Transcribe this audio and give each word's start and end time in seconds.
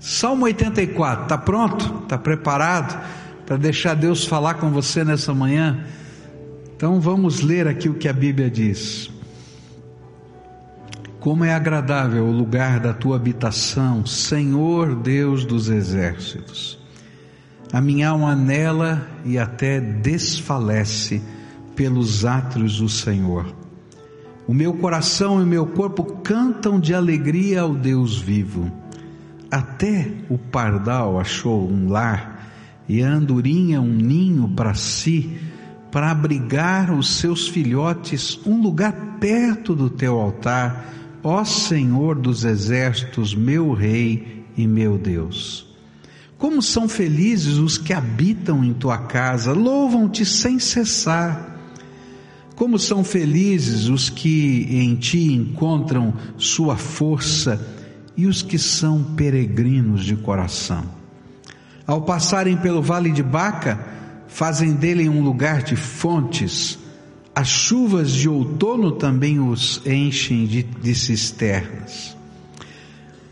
Salmo 0.00 0.44
84, 0.44 1.24
está 1.24 1.36
pronto? 1.38 2.02
Está 2.04 2.16
preparado 2.16 3.04
para 3.44 3.56
deixar 3.56 3.94
Deus 3.94 4.24
falar 4.24 4.54
com 4.54 4.70
você 4.70 5.02
nessa 5.02 5.34
manhã? 5.34 5.84
Então 6.76 7.00
vamos 7.00 7.40
ler 7.40 7.66
aqui 7.66 7.88
o 7.88 7.94
que 7.94 8.08
a 8.08 8.12
Bíblia 8.12 8.48
diz. 8.48 9.10
Como 11.18 11.44
é 11.44 11.52
agradável 11.52 12.24
o 12.24 12.30
lugar 12.30 12.78
da 12.78 12.94
tua 12.94 13.16
habitação, 13.16 14.06
Senhor 14.06 14.94
Deus 14.94 15.44
dos 15.44 15.68
exércitos. 15.68 16.78
A 17.72 17.80
minha 17.80 18.10
alma 18.10 18.30
anela 18.30 19.06
e 19.24 19.36
até 19.36 19.80
desfalece 19.80 21.20
pelos 21.74 22.24
átrios 22.24 22.78
do 22.78 22.88
Senhor. 22.88 23.52
O 24.46 24.54
meu 24.54 24.72
coração 24.74 25.40
e 25.40 25.42
o 25.42 25.46
meu 25.46 25.66
corpo 25.66 26.04
cantam 26.22 26.78
de 26.78 26.94
alegria 26.94 27.62
ao 27.62 27.74
Deus 27.74 28.16
vivo. 28.16 28.72
Até 29.50 30.12
o 30.28 30.36
pardal 30.36 31.18
achou 31.18 31.70
um 31.70 31.88
lar 31.88 32.50
e 32.88 33.02
a 33.02 33.10
andorinha 33.10 33.80
um 33.80 33.94
ninho 33.94 34.48
para 34.48 34.74
si, 34.74 35.38
para 35.90 36.10
abrigar 36.10 36.92
os 36.92 37.16
seus 37.16 37.48
filhotes, 37.48 38.38
um 38.46 38.60
lugar 38.60 38.92
perto 39.18 39.74
do 39.74 39.88
teu 39.88 40.18
altar 40.18 40.88
Ó 41.22 41.44
Senhor 41.44 42.14
dos 42.14 42.44
exércitos, 42.44 43.34
meu 43.34 43.72
Rei 43.72 44.44
e 44.56 44.66
meu 44.66 44.96
Deus. 44.96 45.66
Como 46.36 46.62
são 46.62 46.88
felizes 46.88 47.56
os 47.56 47.76
que 47.76 47.92
habitam 47.92 48.64
em 48.64 48.72
tua 48.72 48.98
casa, 48.98 49.52
louvam-te 49.52 50.24
sem 50.24 50.58
cessar. 50.60 51.56
Como 52.54 52.78
são 52.78 53.02
felizes 53.02 53.88
os 53.88 54.08
que 54.08 54.66
em 54.70 54.94
ti 54.94 55.32
encontram 55.32 56.14
sua 56.36 56.76
força 56.76 57.77
e 58.18 58.26
os 58.26 58.42
que 58.42 58.58
são 58.58 59.04
peregrinos 59.14 60.04
de 60.04 60.16
coração. 60.16 60.84
Ao 61.86 62.02
passarem 62.02 62.56
pelo 62.56 62.82
vale 62.82 63.12
de 63.12 63.22
Baca, 63.22 63.78
fazem 64.26 64.72
dele 64.72 65.08
um 65.08 65.22
lugar 65.22 65.62
de 65.62 65.76
fontes, 65.76 66.76
as 67.32 67.46
chuvas 67.46 68.10
de 68.10 68.28
outono 68.28 68.90
também 68.90 69.38
os 69.38 69.80
enchem 69.86 70.46
de, 70.46 70.64
de 70.64 70.96
cisternas. 70.96 72.16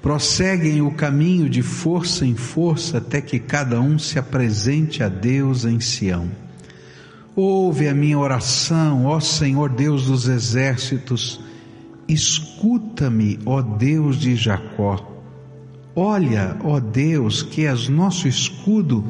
Prosseguem 0.01 0.81
o 0.81 0.93
caminho 0.93 1.51
de 1.51 1.63
força 1.63 2.25
em 2.25 2.37
força 2.37 2.99
até 2.99 3.21
que 3.21 3.41
cada 3.41 3.81
um 3.81 3.99
se 3.99 4.21
apresente 4.21 5.03
a 5.03 5.09
Deus 5.09 5.65
em 5.65 5.81
Sião. 5.81 6.31
Ouve 7.35 7.89
a 7.89 7.95
minha 7.95 8.17
oração, 8.17 9.07
ó 9.07 9.19
Senhor 9.19 9.69
Deus 9.69 10.07
dos 10.07 10.29
exércitos, 10.29 11.41
escuta-me, 12.09 13.39
ó 13.45 13.63
Deus 13.63 14.17
de 14.17 14.37
Jacó. 14.37 15.13
Olha, 15.95 16.57
ó 16.63 16.79
Deus, 16.79 17.43
que 17.43 17.67
és 17.67 17.89
nosso 17.89 18.29
escudo, 18.29 19.05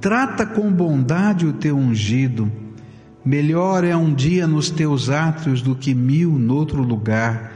trata 0.00 0.46
com 0.46 0.72
bondade 0.72 1.46
o 1.46 1.52
teu 1.52 1.76
ungido 1.76 2.50
Melhor 3.24 3.84
é 3.84 3.94
um 3.94 4.14
dia 4.14 4.46
nos 4.46 4.70
teus 4.70 5.10
átrios 5.10 5.60
do 5.60 5.76
que 5.76 5.94
mil 5.94 6.38
noutro 6.38 6.82
lugar. 6.82 7.52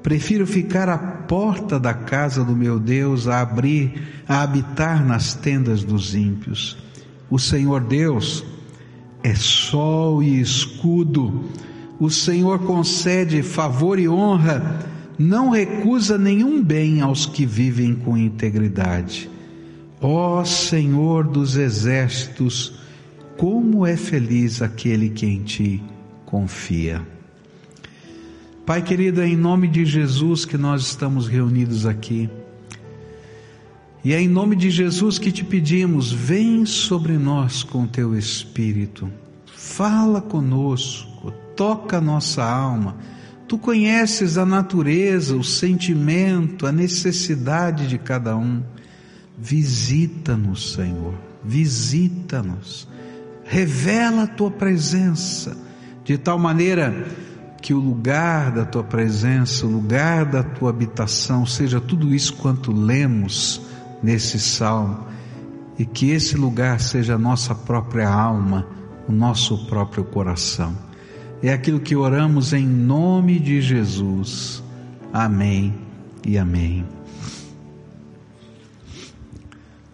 Prefiro 0.00 0.46
ficar 0.46 0.88
à 0.88 0.96
porta 0.96 1.78
da 1.78 1.92
casa 1.92 2.44
do 2.44 2.54
meu 2.54 2.78
Deus 2.78 3.26
a 3.26 3.40
abrir, 3.40 4.22
a 4.28 4.42
habitar 4.42 5.04
nas 5.04 5.34
tendas 5.34 5.82
dos 5.82 6.14
ímpios. 6.14 6.78
O 7.28 7.38
Senhor 7.38 7.80
Deus 7.80 8.44
é 9.24 9.34
sol 9.34 10.22
e 10.22 10.40
escudo. 10.40 11.46
O 11.98 12.10
Senhor 12.10 12.58
concede 12.60 13.42
favor 13.42 13.98
e 13.98 14.08
honra, 14.08 14.80
não 15.18 15.50
recusa 15.50 16.18
nenhum 16.18 16.62
bem 16.62 17.00
aos 17.00 17.26
que 17.26 17.46
vivem 17.46 17.94
com 17.94 18.16
integridade. 18.16 19.30
Ó 20.00 20.44
Senhor 20.44 21.24
dos 21.28 21.56
exércitos, 21.56 22.74
como 23.36 23.86
é 23.86 23.96
feliz 23.96 24.60
aquele 24.60 25.10
que 25.10 25.26
em 25.26 25.42
ti 25.42 25.82
confia. 26.26 27.06
Pai 28.64 28.82
querido, 28.82 29.20
é 29.20 29.28
em 29.28 29.36
nome 29.36 29.68
de 29.68 29.84
Jesus 29.84 30.44
que 30.44 30.56
nós 30.56 30.82
estamos 30.82 31.26
reunidos 31.26 31.84
aqui. 31.84 32.30
E 34.04 34.12
é 34.12 34.20
em 34.20 34.28
nome 34.28 34.56
de 34.56 34.70
Jesus 34.70 35.18
que 35.18 35.30
te 35.30 35.44
pedimos, 35.44 36.10
vem 36.10 36.66
sobre 36.66 37.18
nós 37.18 37.62
com 37.62 37.86
teu 37.86 38.16
Espírito, 38.16 39.08
fala 39.54 40.20
conosco, 40.20 41.32
toca 41.56 42.00
nossa 42.00 42.44
alma. 42.44 42.96
Tu 43.46 43.58
conheces 43.58 44.38
a 44.38 44.46
natureza, 44.46 45.36
o 45.36 45.44
sentimento, 45.44 46.66
a 46.66 46.72
necessidade 46.72 47.86
de 47.86 47.98
cada 47.98 48.36
um. 48.36 48.62
Visita-nos, 49.38 50.74
Senhor, 50.74 51.14
visita-nos 51.44 52.88
revela 53.52 54.22
a 54.22 54.26
tua 54.26 54.50
presença, 54.50 55.54
de 56.04 56.16
tal 56.16 56.38
maneira 56.38 57.06
que 57.60 57.74
o 57.74 57.78
lugar 57.78 58.50
da 58.50 58.64
tua 58.64 58.82
presença, 58.82 59.66
o 59.66 59.70
lugar 59.70 60.24
da 60.24 60.42
tua 60.42 60.70
habitação, 60.70 61.44
seja 61.44 61.78
tudo 61.78 62.14
isso 62.14 62.32
quanto 62.34 62.72
lemos 62.72 63.60
nesse 64.02 64.40
salmo, 64.40 65.06
e 65.78 65.84
que 65.84 66.10
esse 66.10 66.34
lugar 66.34 66.80
seja 66.80 67.16
a 67.16 67.18
nossa 67.18 67.54
própria 67.54 68.08
alma, 68.08 68.66
o 69.06 69.12
nosso 69.12 69.66
próprio 69.66 70.04
coração. 70.04 70.74
É 71.42 71.52
aquilo 71.52 71.80
que 71.80 71.96
oramos 71.96 72.52
em 72.52 72.64
nome 72.64 73.40
de 73.40 73.60
Jesus. 73.60 74.62
Amém 75.12 75.74
e 76.24 76.38
amém. 76.38 76.86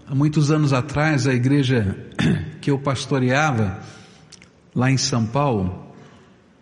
Há 0.07 0.15
muitos 0.15 0.51
anos 0.51 0.75
atrás, 0.75 1.27
a 1.27 1.33
igreja 1.33 2.07
que 2.61 2.71
eu 2.71 2.79
pastoreava 2.79 3.81
lá 4.75 4.91
em 4.91 4.99
São 4.99 5.25
Paulo 5.25 5.87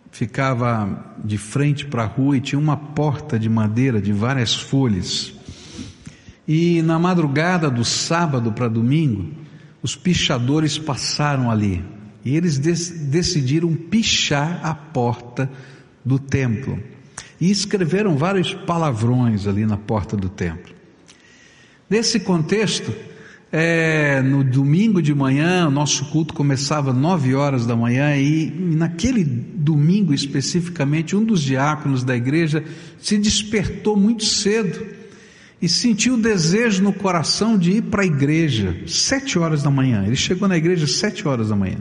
ficava 0.09 1.17
de 1.21 1.37
frente 1.37 1.85
para 1.85 2.03
a 2.03 2.07
rua 2.07 2.37
e 2.37 2.41
tinha 2.41 2.57
uma 2.57 2.77
porta 2.77 3.37
de 3.37 3.49
madeira 3.49 4.01
de 4.01 4.13
várias 4.13 4.55
folhas. 4.55 5.33
E 6.47 6.81
na 6.81 6.97
madrugada 6.97 7.69
do 7.69 7.83
sábado 7.83 8.53
para 8.53 8.69
domingo, 8.69 9.33
os 9.83 9.97
pichadores 9.97 10.79
passaram 10.79 11.51
ali 11.51 11.96
e 12.27 12.35
eles 12.35 12.57
decidiram 12.57 13.73
pichar 13.73 14.59
a 14.61 14.75
porta 14.75 15.49
do 16.03 16.19
templo 16.19 16.77
e 17.39 17.49
escreveram 17.49 18.17
vários 18.17 18.53
palavrões 18.53 19.47
ali 19.47 19.65
na 19.65 19.77
porta 19.77 20.17
do 20.17 20.27
templo. 20.27 20.75
Nesse 21.89 22.19
contexto, 22.19 22.93
é, 23.49 24.21
no 24.21 24.43
domingo 24.43 25.01
de 25.01 25.15
manhã, 25.15 25.69
o 25.69 25.71
nosso 25.71 26.03
culto 26.07 26.33
começava 26.33 26.91
nove 26.91 27.33
horas 27.33 27.65
da 27.65 27.77
manhã 27.77 28.17
e 28.17 28.49
naquele 28.49 29.23
domingo 29.23 30.13
especificamente, 30.13 31.15
um 31.15 31.23
dos 31.23 31.41
diáconos 31.41 32.03
da 32.03 32.13
igreja 32.13 32.61
se 32.99 33.17
despertou 33.17 33.95
muito 33.95 34.25
cedo 34.25 34.85
e 35.61 35.69
sentiu 35.69 36.15
o 36.15 36.21
desejo 36.21 36.83
no 36.83 36.91
coração 36.91 37.57
de 37.57 37.71
ir 37.71 37.83
para 37.83 38.03
a 38.03 38.05
igreja, 38.05 38.83
sete 38.85 39.39
horas 39.39 39.63
da 39.63 39.71
manhã. 39.71 40.03
Ele 40.05 40.17
chegou 40.17 40.45
na 40.45 40.57
igreja 40.57 40.85
sete 40.87 41.25
horas 41.25 41.47
da 41.47 41.55
manhã. 41.55 41.77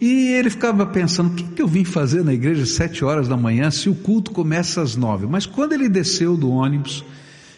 E 0.00 0.32
ele 0.32 0.50
ficava 0.50 0.84
pensando, 0.84 1.30
o 1.30 1.34
que, 1.34 1.44
que 1.44 1.62
eu 1.62 1.68
vim 1.68 1.84
fazer 1.84 2.24
na 2.24 2.34
igreja 2.34 2.66
sete 2.66 3.04
horas 3.04 3.28
da 3.28 3.36
manhã 3.36 3.70
se 3.70 3.88
o 3.88 3.94
culto 3.94 4.32
começa 4.32 4.82
às 4.82 4.96
nove? 4.96 5.26
Mas 5.26 5.46
quando 5.46 5.72
ele 5.72 5.88
desceu 5.88 6.36
do 6.36 6.50
ônibus, 6.50 7.04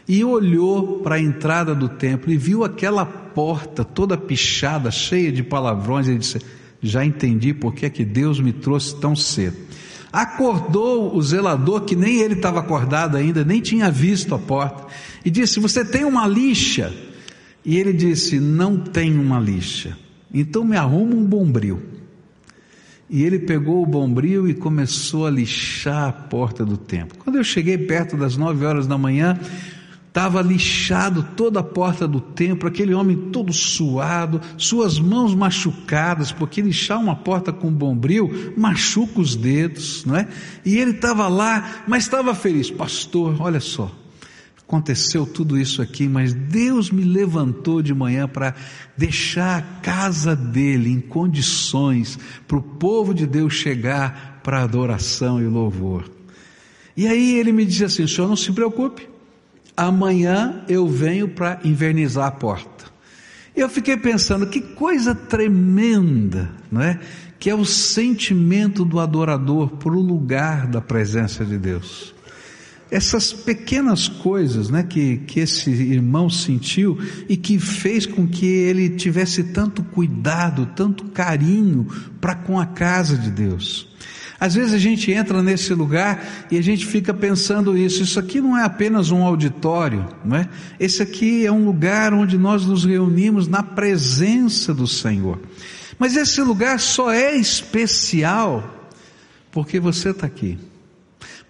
e 0.09 0.23
olhou 0.23 1.01
para 1.01 1.17
a 1.17 1.21
entrada 1.21 1.75
do 1.75 1.89
templo 1.89 2.33
e 2.33 2.37
viu 2.37 2.65
aquela 2.65 3.05
porta 3.05 3.85
toda 3.85 4.17
pichada, 4.17 4.91
cheia 4.91 5.33
de 5.33 5.43
palavrões, 5.43 6.07
ele 6.07 6.19
disse: 6.19 6.41
Já 6.81 7.05
entendi 7.05 7.53
por 7.53 7.75
que 7.75 7.87
é 7.87 7.91
que 7.91 8.05
Deus 8.05 8.39
me 8.39 8.53
trouxe 8.53 8.95
tão 8.97 9.17
cedo. 9.17 9.57
Acordou 10.13 11.15
o 11.15 11.23
zelador, 11.23 11.83
que 11.83 11.97
nem 11.97 12.21
ele 12.21 12.35
estava 12.35 12.61
acordado 12.61 13.17
ainda, 13.17 13.45
nem 13.45 13.61
tinha 13.61 13.91
visto 13.91 14.35
a 14.35 14.39
porta, 14.39 14.87
e 15.25 15.31
disse: 15.31 15.59
Você 15.59 15.85
tem 15.85 16.05
uma 16.05 16.27
lixa? 16.27 16.95
E 17.65 17.77
ele 17.77 17.93
disse: 17.93 18.39
Não 18.39 18.79
tenho 18.79 19.21
uma 19.21 19.41
lixa. 19.41 19.99
Então 20.33 20.65
me 20.65 20.77
arruma 20.77 21.15
um 21.15 21.25
bombril. 21.25 21.96
E 23.09 23.23
ele 23.23 23.39
pegou 23.39 23.83
o 23.83 23.87
bombril 23.87 24.49
e 24.49 24.55
começou 24.55 25.27
a 25.27 25.31
lixar 25.31 26.09
a 26.09 26.13
porta 26.13 26.65
do 26.65 26.77
templo. 26.77 27.19
Quando 27.23 27.37
eu 27.37 27.45
cheguei 27.45 27.79
perto 27.79 28.17
das 28.17 28.37
nove 28.37 28.65
horas 28.65 28.87
da 28.87 28.99
manhã, 28.99 29.39
estava 30.09 30.41
lixado 30.41 31.23
toda 31.37 31.61
a 31.61 31.63
porta 31.63 32.09
do 32.09 32.21
templo, 32.21 32.67
aquele 32.67 32.95
homem 32.95 33.31
todo 33.31 33.53
suado, 33.53 34.41
suas 34.57 34.99
mãos 34.99 35.35
machucadas, 35.35 36.33
porque 36.33 36.63
lixar 36.63 36.99
uma 36.99 37.15
porta 37.15 37.53
com 37.53 37.71
bombril 37.71 38.55
machuca 38.57 39.21
os 39.21 39.37
dedos, 39.37 40.07
não 40.07 40.17
é? 40.17 40.27
E 40.65 40.79
ele 40.79 40.93
estava 40.93 41.29
lá, 41.29 41.83
mas 41.87 42.05
estava 42.05 42.35
feliz, 42.35 42.71
pastor, 42.71 43.37
olha 43.41 43.61
só, 43.61 43.93
aconteceu 44.67 45.25
tudo 45.25 45.57
isso 45.57 45.81
aqui, 45.81 46.09
mas 46.09 46.35
Deus 46.35 46.91
me 46.91 47.05
levantou 47.05 47.81
de 47.81 47.95
manhã 47.95 48.27
para 48.27 48.53
deixar 48.97 49.59
a 49.59 49.63
casa 49.81 50.35
dele 50.35 50.91
em 50.91 51.01
condições 51.01 52.19
para 52.49 52.59
o 52.59 52.63
povo 52.63 53.15
de 53.15 53.27
Deus 53.29 53.55
chegar 53.55 54.41
para 54.43 54.63
adoração 54.63 55.41
e 55.41 55.45
louvor. 55.45 56.11
E 56.97 57.07
aí 57.07 57.39
ele 57.39 57.53
me 57.53 57.65
disse 57.65 57.85
assim: 57.85 58.03
o 58.03 58.09
senhor 58.09 58.27
não 58.27 58.37
se 58.37 58.51
preocupe, 58.53 59.09
amanhã 59.77 60.65
eu 60.69 60.89
venho 60.89 61.29
para 61.29 61.61
invernizar 61.63 62.27
a 62.27 62.33
porta. 62.33 62.87
Eu 63.55 63.69
fiquei 63.69 63.97
pensando 63.97 64.49
que 64.49 64.61
coisa 64.61 65.15
tremenda, 65.15 66.51
não 66.71 66.83
é? 66.83 66.99
Que 67.39 67.51
é 67.51 67.55
o 67.55 67.65
sentimento 67.65 68.85
do 68.85 68.99
adorador 68.99 69.69
por 69.77 69.95
o 69.95 70.01
lugar 70.01 70.67
da 70.67 70.81
presença 70.81 71.45
de 71.45 71.57
Deus. 71.57 72.16
Essas 72.91 73.33
pequenas 73.33 74.07
coisas, 74.07 74.71
né, 74.71 74.85
que, 74.85 75.19
que 75.19 75.41
esse 75.41 75.71
irmão 75.71 76.31
sentiu 76.31 76.99
e 77.29 77.37
que 77.37 77.59
fez 77.59 78.07
com 78.07 78.29
que 78.29 78.47
ele 78.47 78.91
tivesse 78.91 79.43
tanto 79.43 79.83
cuidado, 79.83 80.67
tanto 80.77 81.07
carinho 81.07 81.87
para 82.21 82.35
com 82.37 82.61
a 82.61 82.67
casa 82.67 83.19
de 83.19 83.31
Deus. 83.31 83.89
Às 84.39 84.55
vezes 84.55 84.75
a 84.75 84.79
gente 84.79 85.11
entra 85.11 85.43
nesse 85.43 85.73
lugar 85.73 86.47
e 86.51 86.59
a 86.59 86.63
gente 86.63 86.85
fica 86.85 87.15
pensando 87.15 87.77
isso. 87.77 88.03
Isso 88.03 88.21
aqui 88.21 88.41
não 88.41 88.57
é 88.57 88.65
apenas 88.65 89.11
um 89.11 89.25
auditório, 89.25 90.07
não 90.25 90.37
é? 90.37 90.49
Esse 90.79 91.03
aqui 91.03 91.47
é 91.47 91.51
um 91.51 91.65
lugar 91.65 92.13
onde 92.13 92.37
nós 92.37 92.67
nos 92.67 92.85
reunimos 92.85 93.49
na 93.49 93.63
presença 93.63 94.75
do 94.75 94.87
Senhor. 94.87 95.41
Mas 95.99 96.17
esse 96.17 96.43
lugar 96.43 96.79
só 96.79 97.11
é 97.11 97.35
especial 97.35 98.91
porque 99.51 99.81
você 99.81 100.11
está 100.11 100.27
aqui. 100.27 100.59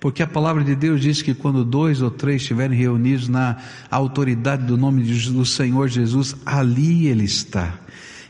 Porque 0.07 0.23
a 0.23 0.27
palavra 0.29 0.63
de 0.63 0.77
Deus 0.77 1.01
diz 1.01 1.21
que 1.21 1.35
quando 1.35 1.65
dois 1.65 2.01
ou 2.01 2.13
três 2.13 2.41
estiverem 2.41 2.79
reunidos 2.79 3.27
na 3.27 3.57
autoridade 3.91 4.65
do 4.65 4.77
nome 4.77 5.03
do 5.03 5.45
Senhor 5.45 5.89
Jesus, 5.89 6.37
ali 6.47 7.09
Ele 7.09 7.25
está. 7.25 7.81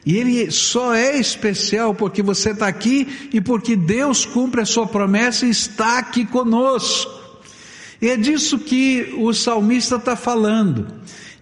E 0.07 0.17
ele 0.17 0.51
só 0.51 0.95
é 0.95 1.19
especial 1.19 1.95
porque 1.95 2.23
você 2.23 2.53
está 2.53 2.67
aqui 2.67 3.29
e 3.31 3.43
porque 3.43 3.77
Deus 3.77 4.25
cumpre 4.25 4.63
a 4.63 4.65
sua 4.65 4.87
promessa 4.87 5.45
e 5.45 5.51
está 5.51 5.99
aqui 5.99 6.25
conosco. 6.25 7.13
E 8.01 8.09
é 8.09 8.17
disso 8.17 8.59
que 8.59 9.15
o 9.19 9.35
salmista 9.35 9.97
está 9.97 10.17
falando. 10.17 10.87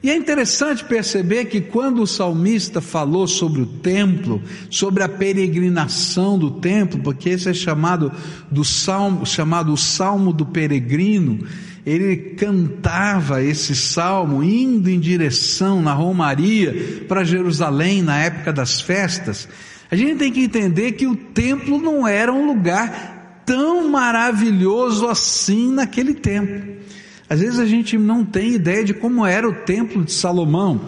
E 0.04 0.10
é 0.10 0.16
interessante 0.18 0.84
perceber 0.84 1.46
que 1.46 1.62
quando 1.62 2.02
o 2.02 2.06
salmista 2.06 2.82
falou 2.82 3.26
sobre 3.26 3.62
o 3.62 3.66
templo, 3.66 4.42
sobre 4.68 5.02
a 5.02 5.08
peregrinação 5.08 6.38
do 6.38 6.50
templo, 6.50 7.00
porque 7.00 7.30
esse 7.30 7.48
é 7.48 7.54
chamado 7.54 8.12
do 8.50 8.62
salmo, 8.62 9.24
chamado 9.24 9.72
o 9.72 9.78
salmo 9.78 10.30
do 10.30 10.44
peregrino, 10.44 11.46
ele 11.86 12.34
cantava 12.36 13.42
esse 13.42 13.74
salmo 13.74 14.44
indo 14.44 14.90
em 14.90 15.00
direção 15.00 15.80
na 15.80 15.94
Romaria 15.94 17.06
para 17.08 17.24
Jerusalém 17.24 18.02
na 18.02 18.18
época 18.18 18.52
das 18.52 18.82
festas. 18.82 19.48
A 19.90 19.96
gente 19.96 20.18
tem 20.18 20.30
que 20.30 20.44
entender 20.44 20.92
que 20.92 21.06
o 21.06 21.16
templo 21.16 21.80
não 21.80 22.06
era 22.06 22.30
um 22.30 22.46
lugar 22.46 23.40
tão 23.46 23.88
maravilhoso 23.88 25.08
assim 25.08 25.72
naquele 25.72 26.12
tempo. 26.12 26.83
Às 27.28 27.40
vezes 27.40 27.58
a 27.58 27.66
gente 27.66 27.96
não 27.96 28.24
tem 28.24 28.54
ideia 28.54 28.84
de 28.84 28.94
como 28.94 29.24
era 29.24 29.48
o 29.48 29.54
templo 29.54 30.04
de 30.04 30.12
Salomão. 30.12 30.80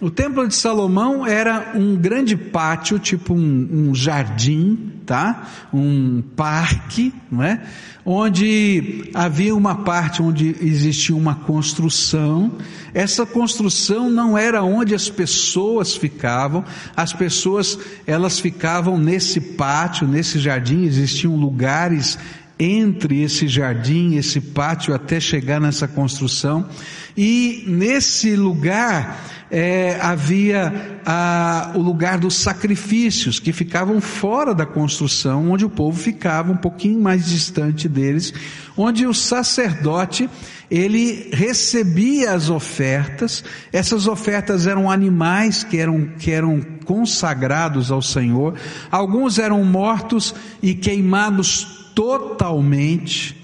O 0.00 0.10
templo 0.10 0.48
de 0.48 0.54
Salomão 0.54 1.26
era 1.26 1.72
um 1.74 1.94
grande 1.94 2.34
pátio, 2.34 2.98
tipo 2.98 3.34
um, 3.34 3.68
um 3.70 3.94
jardim, 3.94 4.92
tá? 5.04 5.46
Um 5.74 6.22
parque, 6.34 7.12
não 7.30 7.42
é? 7.42 7.62
Onde 8.02 9.10
havia 9.12 9.54
uma 9.54 9.74
parte 9.74 10.22
onde 10.22 10.56
existia 10.62 11.14
uma 11.14 11.34
construção. 11.34 12.52
Essa 12.94 13.26
construção 13.26 14.08
não 14.08 14.38
era 14.38 14.62
onde 14.62 14.94
as 14.94 15.10
pessoas 15.10 15.94
ficavam. 15.94 16.64
As 16.96 17.12
pessoas 17.12 17.78
elas 18.06 18.40
ficavam 18.40 18.96
nesse 18.96 19.38
pátio, 19.38 20.08
nesse 20.08 20.38
jardim. 20.38 20.84
Existiam 20.84 21.36
lugares 21.36 22.18
entre 22.60 23.22
esse 23.22 23.48
jardim, 23.48 24.16
esse 24.16 24.38
pátio, 24.38 24.94
até 24.94 25.18
chegar 25.18 25.58
nessa 25.58 25.88
construção. 25.88 26.68
E 27.16 27.64
nesse 27.66 28.36
lugar 28.36 29.18
é, 29.50 29.98
havia 30.00 31.00
a, 31.04 31.72
o 31.74 31.80
lugar 31.80 32.18
dos 32.18 32.36
sacrifícios, 32.36 33.40
que 33.40 33.52
ficavam 33.52 34.00
fora 34.00 34.54
da 34.54 34.66
construção, 34.66 35.50
onde 35.50 35.64
o 35.64 35.70
povo 35.70 35.98
ficava 35.98 36.52
um 36.52 36.56
pouquinho 36.56 37.00
mais 37.00 37.26
distante 37.26 37.88
deles, 37.88 38.32
onde 38.76 39.06
o 39.06 39.14
sacerdote 39.14 40.28
ele 40.70 41.30
recebia 41.32 42.32
as 42.32 42.48
ofertas, 42.48 43.42
essas 43.72 44.06
ofertas 44.06 44.66
eram 44.66 44.88
animais 44.88 45.64
que 45.64 45.78
eram, 45.78 46.06
que 46.18 46.30
eram 46.30 46.60
consagrados 46.84 47.90
ao 47.90 48.02
Senhor, 48.02 48.54
alguns 48.90 49.38
eram 49.38 49.64
mortos 49.64 50.32
e 50.62 50.74
queimados 50.74 51.79
totalmente, 52.00 53.36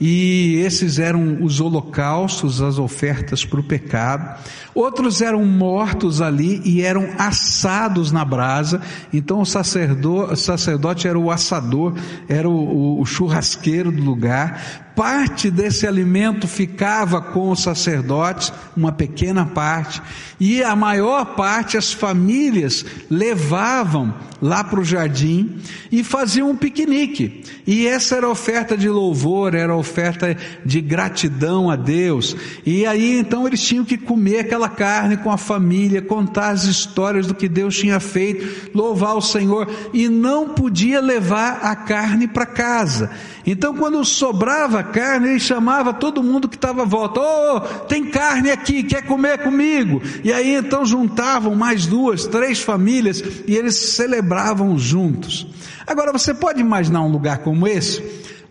e 0.00 0.56
esses 0.66 0.98
eram 0.98 1.44
os 1.44 1.60
holocaustos, 1.60 2.60
as 2.60 2.76
ofertas 2.76 3.44
para 3.44 3.60
o 3.60 3.62
pecado. 3.62 4.36
Outros 4.74 5.22
eram 5.22 5.44
mortos 5.44 6.20
ali 6.20 6.60
e 6.64 6.82
eram 6.82 7.06
assados 7.16 8.10
na 8.10 8.24
brasa. 8.24 8.80
Então 9.12 9.40
o 9.40 9.46
sacerdote, 9.46 10.32
o 10.32 10.36
sacerdote 10.36 11.06
era 11.06 11.18
o 11.18 11.30
assador, 11.30 11.94
era 12.28 12.48
o, 12.48 12.52
o, 12.52 13.00
o 13.00 13.06
churrasqueiro 13.06 13.92
do 13.92 14.02
lugar 14.02 14.89
parte 15.00 15.50
desse 15.50 15.86
alimento 15.86 16.46
ficava 16.46 17.22
com 17.22 17.50
os 17.50 17.62
sacerdotes, 17.62 18.52
uma 18.76 18.92
pequena 18.92 19.46
parte, 19.46 20.02
e 20.38 20.62
a 20.62 20.76
maior 20.76 21.24
parte 21.36 21.78
as 21.78 21.90
famílias 21.90 22.84
levavam 23.08 24.14
lá 24.42 24.62
para 24.62 24.80
o 24.80 24.84
jardim 24.84 25.56
e 25.90 26.04
faziam 26.04 26.50
um 26.50 26.56
piquenique. 26.56 27.42
E 27.66 27.86
essa 27.86 28.16
era 28.16 28.28
oferta 28.28 28.76
de 28.76 28.88
louvor, 28.90 29.54
era 29.54 29.74
oferta 29.74 30.36
de 30.64 30.80
gratidão 30.80 31.70
a 31.70 31.76
Deus. 31.76 32.36
E 32.64 32.84
aí 32.84 33.18
então 33.18 33.46
eles 33.46 33.62
tinham 33.62 33.84
que 33.84 33.96
comer 33.96 34.40
aquela 34.40 34.68
carne 34.68 35.16
com 35.16 35.30
a 35.30 35.38
família, 35.38 36.02
contar 36.02 36.50
as 36.50 36.64
histórias 36.64 37.26
do 37.26 37.34
que 37.34 37.48
Deus 37.48 37.76
tinha 37.76 38.00
feito, 38.00 38.70
louvar 38.74 39.16
o 39.16 39.22
Senhor, 39.22 39.66
e 39.94 40.08
não 40.08 40.50
podia 40.50 41.00
levar 41.00 41.60
a 41.62 41.74
carne 41.74 42.28
para 42.28 42.44
casa. 42.44 43.10
Então, 43.46 43.74
quando 43.74 44.04
sobrava 44.04 44.82
carne, 44.90 45.30
ele 45.30 45.40
chamava 45.40 45.92
todo 45.94 46.22
mundo 46.22 46.48
que 46.48 46.56
estava 46.56 46.82
à 46.82 46.84
volta: 46.84 47.20
Oh, 47.20 47.60
tem 47.86 48.04
carne 48.10 48.50
aqui, 48.50 48.82
quer 48.82 49.02
comer 49.06 49.38
comigo? 49.38 50.02
E 50.22 50.32
aí 50.32 50.54
então 50.54 50.84
juntavam 50.84 51.54
mais 51.54 51.86
duas, 51.86 52.26
três 52.26 52.60
famílias 52.60 53.22
e 53.46 53.54
eles 53.54 53.76
celebravam 53.76 54.78
juntos. 54.78 55.46
Agora, 55.86 56.12
você 56.12 56.34
pode 56.34 56.60
imaginar 56.60 57.02
um 57.02 57.10
lugar 57.10 57.38
como 57.38 57.66
esse, 57.66 58.02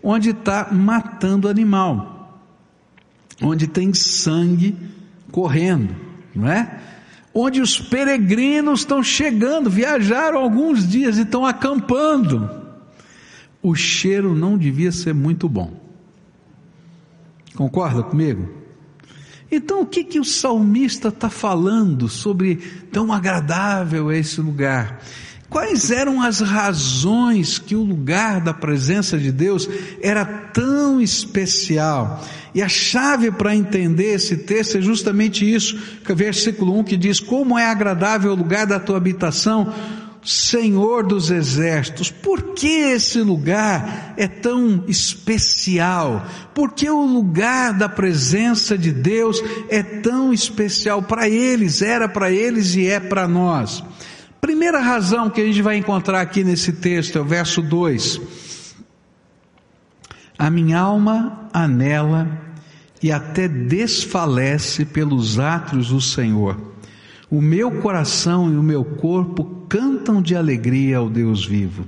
onde 0.02 0.30
está 0.30 0.68
matando 0.72 1.48
animal, 1.48 2.42
onde 3.42 3.66
tem 3.66 3.94
sangue 3.94 4.76
correndo, 5.30 5.94
não 6.34 6.48
é? 6.50 6.80
Onde 7.32 7.60
os 7.60 7.80
peregrinos 7.80 8.80
estão 8.80 9.02
chegando, 9.02 9.70
viajaram 9.70 10.38
alguns 10.38 10.86
dias 10.86 11.16
e 11.16 11.22
estão 11.22 11.46
acampando 11.46 12.60
o 13.62 13.74
cheiro 13.74 14.34
não 14.34 14.56
devia 14.56 14.90
ser 14.90 15.14
muito 15.14 15.48
bom. 15.48 15.89
Concorda 17.60 18.02
comigo? 18.02 18.48
Então, 19.52 19.82
o 19.82 19.86
que, 19.86 20.02
que 20.02 20.18
o 20.18 20.24
salmista 20.24 21.08
está 21.08 21.28
falando 21.28 22.08
sobre 22.08 22.56
tão 22.90 23.12
agradável 23.12 24.10
é 24.10 24.18
esse 24.18 24.40
lugar? 24.40 24.98
Quais 25.50 25.90
eram 25.90 26.22
as 26.22 26.40
razões 26.40 27.58
que 27.58 27.76
o 27.76 27.82
lugar 27.82 28.40
da 28.40 28.54
presença 28.54 29.18
de 29.18 29.30
Deus 29.30 29.68
era 30.00 30.24
tão 30.24 31.02
especial? 31.02 32.24
E 32.54 32.62
a 32.62 32.68
chave 32.68 33.30
para 33.30 33.54
entender 33.54 34.14
esse 34.14 34.38
texto 34.38 34.78
é 34.78 34.80
justamente 34.80 35.44
isso, 35.44 35.76
que 36.02 36.10
é 36.10 36.14
o 36.14 36.16
versículo 36.16 36.78
1 36.78 36.84
que 36.84 36.96
diz: 36.96 37.20
Como 37.20 37.58
é 37.58 37.66
agradável 37.66 38.32
o 38.32 38.36
lugar 38.36 38.66
da 38.66 38.80
tua 38.80 38.96
habitação, 38.96 39.70
Senhor 40.22 41.06
dos 41.06 41.30
exércitos, 41.30 42.10
por 42.10 42.54
que 42.54 42.68
esse 42.68 43.20
lugar 43.20 44.14
é 44.18 44.28
tão 44.28 44.84
especial? 44.86 46.26
Por 46.54 46.72
que 46.72 46.90
o 46.90 47.06
lugar 47.06 47.72
da 47.72 47.88
presença 47.88 48.76
de 48.76 48.92
Deus 48.92 49.42
é 49.70 49.82
tão 49.82 50.32
especial 50.32 51.02
para 51.02 51.28
eles, 51.28 51.80
era 51.80 52.06
para 52.06 52.30
eles 52.30 52.74
e 52.74 52.86
é 52.86 53.00
para 53.00 53.26
nós? 53.26 53.82
Primeira 54.40 54.80
razão 54.80 55.30
que 55.30 55.40
a 55.40 55.44
gente 55.44 55.62
vai 55.62 55.76
encontrar 55.76 56.20
aqui 56.20 56.44
nesse 56.44 56.72
texto 56.72 57.16
é 57.16 57.20
o 57.20 57.24
verso 57.24 57.62
2. 57.62 58.20
A 60.38 60.50
minha 60.50 60.80
alma 60.80 61.48
anela 61.52 62.28
e 63.02 63.10
até 63.10 63.48
desfalece 63.48 64.84
pelos 64.84 65.38
atos 65.38 65.88
do 65.88 66.00
Senhor 66.00 66.70
o 67.30 67.40
meu 67.40 67.70
coração 67.80 68.52
e 68.52 68.56
o 68.56 68.62
meu 68.62 68.84
corpo 68.84 69.44
cantam 69.68 70.20
de 70.20 70.34
alegria 70.34 70.98
ao 70.98 71.08
Deus 71.08 71.46
vivo. 71.46 71.86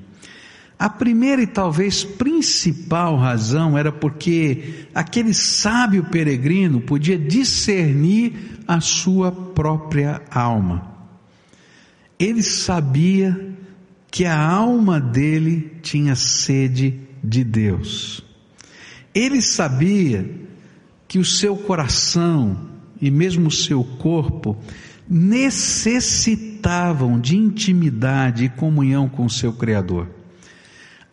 A 0.79 0.89
primeira 0.89 1.43
e 1.43 1.47
talvez 1.47 2.05
principal 2.05 3.17
razão 3.17 3.77
era 3.77 3.93
porque 3.93 4.87
aquele 4.95 5.35
sábio 5.35 6.05
peregrino 6.05 6.81
podia 6.81 7.19
discernir 7.19 8.35
a 8.67 8.81
sua 8.81 9.31
própria 9.31 10.23
alma. 10.31 10.91
Ele 12.19 12.43
sabia 12.43 13.55
que 14.11 14.25
a 14.25 14.41
alma 14.41 15.01
dele 15.01 15.73
tinha 15.83 16.15
sede 16.15 16.99
de 17.23 17.43
Deus. 17.43 18.23
Ele 19.15 19.41
sabia 19.41 20.29
que 21.09 21.19
o 21.19 21.25
seu 21.25 21.57
coração 21.57 22.72
e 23.03 23.11
mesmo 23.11 23.51
seu 23.51 23.85
corpo 23.85 24.57
necessitavam 25.11 27.21
de 27.21 27.37
intimidade 27.37 28.45
e 28.45 28.49
comunhão 28.49 29.09
com 29.09 29.29
seu 29.29 29.53
Criador. 29.53 30.09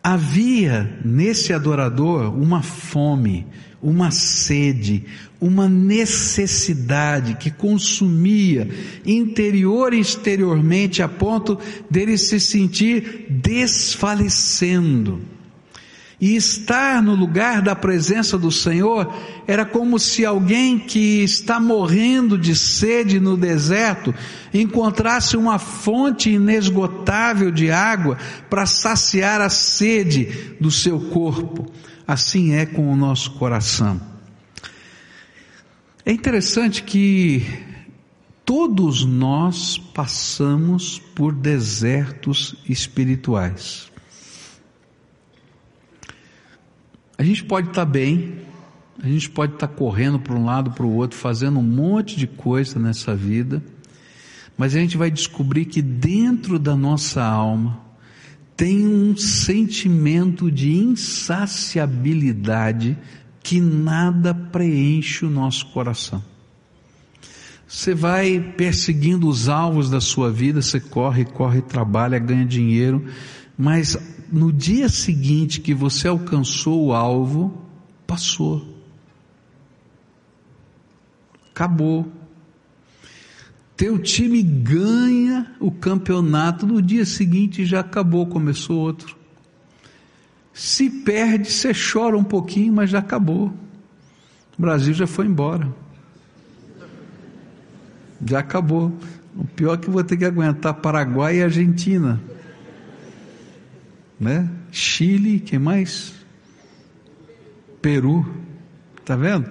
Havia 0.02 0.98
nesse 1.04 1.52
adorador 1.52 2.34
uma 2.34 2.62
fome, 2.62 3.46
uma 3.82 4.10
sede, 4.10 5.04
uma 5.38 5.68
necessidade 5.68 7.34
que 7.34 7.50
consumia 7.50 8.66
interior 9.04 9.92
e 9.92 10.00
exteriormente 10.00 11.02
a 11.02 11.08
ponto 11.08 11.58
dele 11.90 12.16
se 12.16 12.40
sentir 12.40 13.26
desfalecendo. 13.28 15.20
E 16.20 16.36
estar 16.36 17.02
no 17.02 17.14
lugar 17.14 17.62
da 17.62 17.74
presença 17.74 18.36
do 18.36 18.50
Senhor 18.50 19.10
era 19.46 19.64
como 19.64 19.98
se 19.98 20.26
alguém 20.26 20.78
que 20.78 21.24
está 21.24 21.58
morrendo 21.58 22.36
de 22.36 22.54
sede 22.54 23.18
no 23.18 23.38
deserto 23.38 24.14
encontrasse 24.52 25.34
uma 25.34 25.58
fonte 25.58 26.28
inesgotável 26.30 27.50
de 27.50 27.70
água 27.70 28.18
para 28.50 28.66
saciar 28.66 29.40
a 29.40 29.48
sede 29.48 30.56
do 30.60 30.70
seu 30.70 31.00
corpo. 31.08 31.72
Assim 32.06 32.52
é 32.52 32.66
com 32.66 32.92
o 32.92 32.96
nosso 32.96 33.30
coração. 33.32 33.98
É 36.04 36.12
interessante 36.12 36.82
que 36.82 37.46
todos 38.44 39.04
nós 39.04 39.78
passamos 39.78 40.98
por 41.14 41.32
desertos 41.32 42.56
espirituais. 42.68 43.89
A 47.20 47.22
gente 47.22 47.44
pode 47.44 47.68
estar 47.68 47.84
bem, 47.84 48.38
a 49.02 49.06
gente 49.06 49.28
pode 49.28 49.52
estar 49.52 49.68
correndo 49.68 50.18
para 50.18 50.34
um 50.34 50.42
lado, 50.42 50.70
para 50.70 50.86
o 50.86 50.94
outro, 50.94 51.18
fazendo 51.18 51.58
um 51.58 51.62
monte 51.62 52.16
de 52.16 52.26
coisa 52.26 52.78
nessa 52.78 53.14
vida, 53.14 53.62
mas 54.56 54.74
a 54.74 54.78
gente 54.78 54.96
vai 54.96 55.10
descobrir 55.10 55.66
que 55.66 55.82
dentro 55.82 56.58
da 56.58 56.74
nossa 56.74 57.22
alma 57.22 57.78
tem 58.56 58.88
um 58.88 59.14
sentimento 59.18 60.50
de 60.50 60.72
insaciabilidade 60.72 62.96
que 63.42 63.60
nada 63.60 64.32
preenche 64.32 65.26
o 65.26 65.30
nosso 65.30 65.66
coração. 65.66 66.24
Você 67.68 67.94
vai 67.94 68.40
perseguindo 68.56 69.28
os 69.28 69.46
alvos 69.46 69.90
da 69.90 70.00
sua 70.00 70.32
vida, 70.32 70.62
você 70.62 70.80
corre, 70.80 71.26
corre, 71.26 71.60
trabalha, 71.60 72.18
ganha 72.18 72.46
dinheiro, 72.46 73.04
mas 73.60 73.94
no 74.32 74.50
dia 74.50 74.88
seguinte 74.88 75.60
que 75.60 75.74
você 75.74 76.08
alcançou 76.08 76.86
o 76.86 76.92
alvo, 76.94 77.62
passou. 78.06 78.66
Acabou. 81.50 82.10
Teu 83.76 83.98
time 83.98 84.42
ganha 84.42 85.54
o 85.60 85.70
campeonato, 85.70 86.66
no 86.66 86.80
dia 86.80 87.04
seguinte 87.04 87.66
já 87.66 87.80
acabou, 87.80 88.26
começou 88.26 88.78
outro. 88.78 89.14
Se 90.54 90.88
perde, 90.88 91.52
você 91.52 91.72
chora 91.74 92.16
um 92.16 92.24
pouquinho, 92.24 92.72
mas 92.72 92.88
já 92.88 93.00
acabou. 93.00 93.52
O 94.58 94.62
Brasil 94.62 94.94
já 94.94 95.06
foi 95.06 95.26
embora. 95.26 95.70
Já 98.26 98.38
acabou. 98.38 98.90
O 99.36 99.44
pior 99.44 99.74
é 99.74 99.76
que 99.76 99.90
vou 99.90 100.02
ter 100.02 100.16
que 100.16 100.24
aguentar 100.24 100.72
Paraguai 100.72 101.36
e 101.36 101.42
Argentina 101.42 102.18
né? 104.20 104.48
Chile, 104.70 105.40
que 105.40 105.58
mais? 105.58 106.12
Peru, 107.80 108.26
tá 109.04 109.16
vendo? 109.16 109.48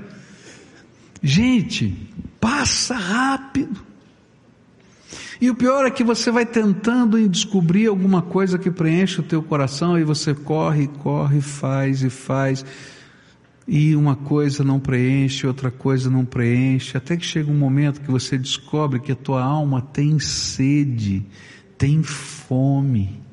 Gente, 1.24 1.98
passa 2.40 2.96
rápido. 2.96 3.90
E 5.42 5.50
o 5.50 5.56
pior 5.56 5.86
é 5.86 5.90
que 5.90 6.04
você 6.04 6.30
vai 6.30 6.46
tentando 6.46 7.28
descobrir 7.28 7.88
alguma 7.88 8.22
coisa 8.22 8.60
que 8.60 8.70
preenche 8.70 9.22
o 9.22 9.24
teu 9.24 9.42
coração 9.42 9.98
e 9.98 10.04
você 10.04 10.36
corre, 10.36 10.88
corre, 10.88 11.42
faz 11.42 12.04
e 12.04 12.10
faz. 12.10 12.64
E 13.68 13.96
uma 13.96 14.16
coisa 14.16 14.64
não 14.64 14.80
preenche, 14.80 15.48
outra 15.48 15.72
coisa 15.72 16.10
não 16.10 16.26
preenche, 16.26 16.98
até 16.98 17.16
que 17.16 17.26
chega 17.26 17.50
um 17.50 17.58
momento 17.58 18.02
que 18.02 18.12
você 18.12 18.38
descobre 18.38 19.00
que 19.00 19.12
a 19.12 19.16
tua 19.16 19.44
alma 19.44 19.82
tem 19.82 20.20
sede, 20.20 21.26
tem 21.78 22.04
fome 22.04 23.29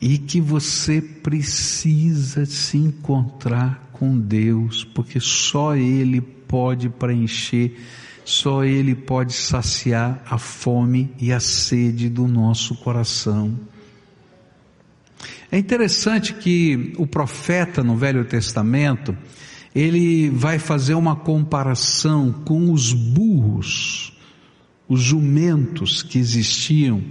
e 0.00 0.18
que 0.18 0.40
você 0.40 1.00
precisa 1.00 2.44
se 2.44 2.76
encontrar 2.76 3.90
com 3.92 4.18
Deus, 4.18 4.84
porque 4.84 5.18
só 5.20 5.74
Ele 5.74 6.20
pode 6.20 6.88
preencher, 6.88 7.76
só 8.24 8.64
Ele 8.64 8.94
pode 8.94 9.32
saciar 9.32 10.22
a 10.28 10.38
fome 10.38 11.10
e 11.18 11.32
a 11.32 11.40
sede 11.40 12.08
do 12.08 12.28
nosso 12.28 12.74
coração. 12.74 13.58
É 15.50 15.58
interessante 15.58 16.34
que 16.34 16.92
o 16.98 17.06
profeta 17.06 17.82
no 17.82 17.96
Velho 17.96 18.24
Testamento, 18.24 19.16
ele 19.74 20.28
vai 20.28 20.58
fazer 20.58 20.94
uma 20.94 21.14
comparação 21.14 22.32
com 22.32 22.72
os 22.72 22.92
burros, 22.92 24.12
os 24.88 25.00
jumentos 25.00 26.02
que 26.02 26.18
existiam 26.18 27.02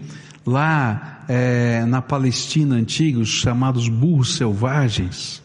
lá 0.45 1.14
é, 1.27 1.85
na 1.85 2.01
Palestina 2.01 2.75
antiga, 2.75 3.19
os 3.19 3.29
chamados 3.29 3.87
burros 3.87 4.35
selvagens, 4.35 5.43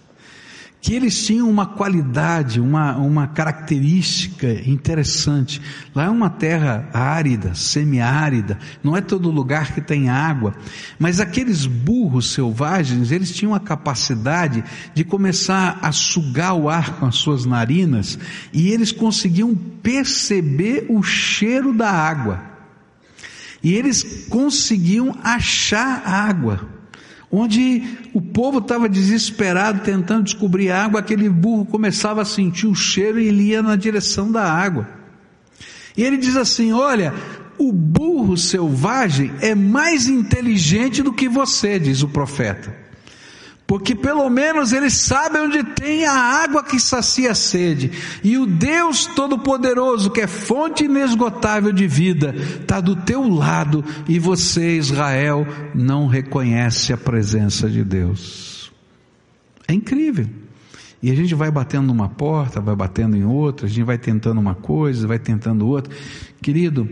que 0.81 0.95
eles 0.95 1.27
tinham 1.27 1.49
uma 1.49 1.67
qualidade, 1.67 2.61
uma, 2.61 2.97
uma 2.97 3.27
característica 3.27 4.51
interessante. 4.69 5.61
Lá 5.95 6.05
é 6.05 6.09
uma 6.09 6.31
terra 6.31 6.89
árida, 6.93 7.55
semiárida, 7.55 8.59
não 8.83 8.97
é 8.97 9.01
todo 9.01 9.31
lugar 9.31 9.75
que 9.75 9.81
tem 9.81 10.09
água, 10.09 10.55
mas 10.99 11.21
aqueles 11.21 11.67
burros 11.67 12.33
selvagens, 12.33 13.13
eles 13.13 13.31
tinham 13.31 13.55
a 13.55 13.61
capacidade 13.61 14.65
de 14.95 15.05
começar 15.05 15.79
a 15.83 15.93
sugar 15.93 16.55
o 16.55 16.69
ar 16.69 16.99
com 16.99 17.07
as 17.07 17.17
suas 17.17 17.45
narinas 17.45 18.19
e 18.53 18.71
eles 18.71 18.91
conseguiam 18.91 19.55
perceber 19.55 20.87
o 20.89 21.03
cheiro 21.03 21.75
da 21.75 21.91
água. 21.91 22.50
E 23.63 23.75
eles 23.75 24.27
conseguiam 24.29 25.17
achar 25.23 26.03
água. 26.07 26.69
Onde 27.31 27.83
o 28.13 28.21
povo 28.21 28.59
estava 28.59 28.89
desesperado 28.89 29.81
tentando 29.85 30.25
descobrir 30.25 30.71
água, 30.71 31.01
aquele 31.01 31.29
burro 31.29 31.65
começava 31.65 32.23
a 32.23 32.25
sentir 32.25 32.67
o 32.67 32.75
cheiro 32.75 33.21
e 33.21 33.29
ele 33.29 33.45
ia 33.45 33.63
na 33.63 33.77
direção 33.77 34.33
da 34.33 34.51
água. 34.51 34.89
E 35.97 36.03
ele 36.03 36.17
diz 36.17 36.37
assim: 36.37 36.73
Olha, 36.73 37.15
o 37.57 37.73
burro 37.73 38.37
selvagem 38.37 39.33
é 39.41 39.55
mais 39.55 40.09
inteligente 40.09 41.03
do 41.03 41.13
que 41.13 41.29
você, 41.29 41.79
diz 41.79 42.03
o 42.03 42.09
profeta 42.09 42.90
porque 43.71 43.95
pelo 43.95 44.29
menos 44.29 44.73
eles 44.73 44.95
sabem 44.95 45.43
onde 45.43 45.63
tem 45.63 46.05
a 46.05 46.13
água 46.13 46.61
que 46.61 46.81
sacia 46.81 47.31
a 47.31 47.35
sede, 47.37 47.93
e 48.21 48.37
o 48.37 48.45
Deus 48.45 49.07
Todo-Poderoso, 49.07 50.11
que 50.11 50.21
é 50.21 50.27
fonte 50.27 50.87
inesgotável 50.87 51.71
de 51.71 51.87
vida, 51.87 52.35
está 52.35 52.81
do 52.81 52.97
teu 52.97 53.29
lado, 53.29 53.85
e 54.09 54.19
você, 54.19 54.77
Israel, 54.77 55.47
não 55.73 56.09
reconhece 56.09 56.93
a 56.93 56.97
presença 56.97 57.71
de 57.71 57.85
Deus. 57.85 58.73
É 59.69 59.73
incrível. 59.73 60.29
E 61.01 61.09
a 61.09 61.15
gente 61.15 61.33
vai 61.37 61.49
batendo 61.49 61.87
numa 61.87 62.09
porta, 62.09 62.61
vai 62.61 62.75
batendo 62.75 63.17
em 63.17 63.25
outra, 63.25 63.67
a 63.67 63.69
gente 63.69 63.85
vai 63.85 63.99
tentando 63.99 64.41
uma 64.41 64.57
coisa, 64.57 65.07
vai 65.07 65.21
tentando 65.21 65.69
outra. 65.69 65.95
Querido, 66.43 66.89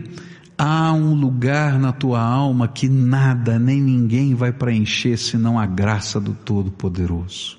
Há 0.61 0.91
um 0.91 1.13
lugar 1.13 1.79
na 1.79 1.93
tua 1.93 2.21
alma 2.21 2.67
que 2.67 2.89
nada 2.89 3.57
nem 3.57 3.79
ninguém 3.81 4.35
vai 4.35 4.51
preencher 4.51 5.15
senão 5.15 5.57
a 5.57 5.65
graça 5.65 6.19
do 6.19 6.33
Todo-Poderoso. 6.33 7.57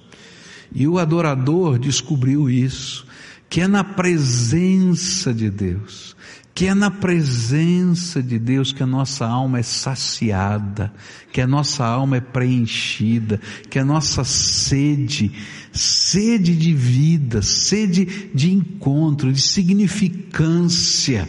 E 0.71 0.87
o 0.87 0.99
adorador 0.99 1.79
descobriu 1.79 2.51
isso, 2.51 3.07
que 3.49 3.63
é 3.63 3.67
na 3.67 3.83
presença 3.83 5.33
de 5.33 5.49
Deus, 5.49 6.15
que 6.55 6.67
é 6.67 6.75
na 6.75 6.91
presença 6.91 8.23
de 8.23 8.39
Deus 8.39 8.71
que 8.71 8.83
a 8.83 8.87
nossa 8.87 9.27
alma 9.27 9.61
é 9.61 9.63
saciada, 9.63 10.93
que 11.33 11.41
a 11.41 11.47
nossa 11.47 11.83
alma 11.87 12.19
é 12.19 12.21
preenchida, 12.21 13.41
que 13.71 13.79
a 13.79 13.85
nossa 13.85 14.25
sede, 14.25 15.33
sede 15.73 16.55
de 16.55 16.75
vida, 16.75 17.41
sede 17.41 18.29
de 18.35 18.53
encontro, 18.53 19.33
de 19.33 19.41
significância, 19.41 21.27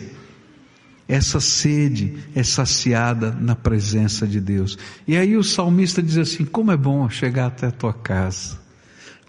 essa 1.11 1.41
sede 1.41 2.13
é 2.33 2.41
saciada 2.41 3.37
na 3.37 3.53
presença 3.53 4.25
de 4.25 4.39
Deus. 4.39 4.77
E 5.05 5.17
aí 5.17 5.35
o 5.35 5.43
salmista 5.43 6.01
diz 6.01 6.17
assim: 6.17 6.45
como 6.45 6.71
é 6.71 6.77
bom 6.77 7.09
chegar 7.09 7.47
até 7.47 7.67
a 7.67 7.71
tua 7.71 7.91
casa, 7.91 8.57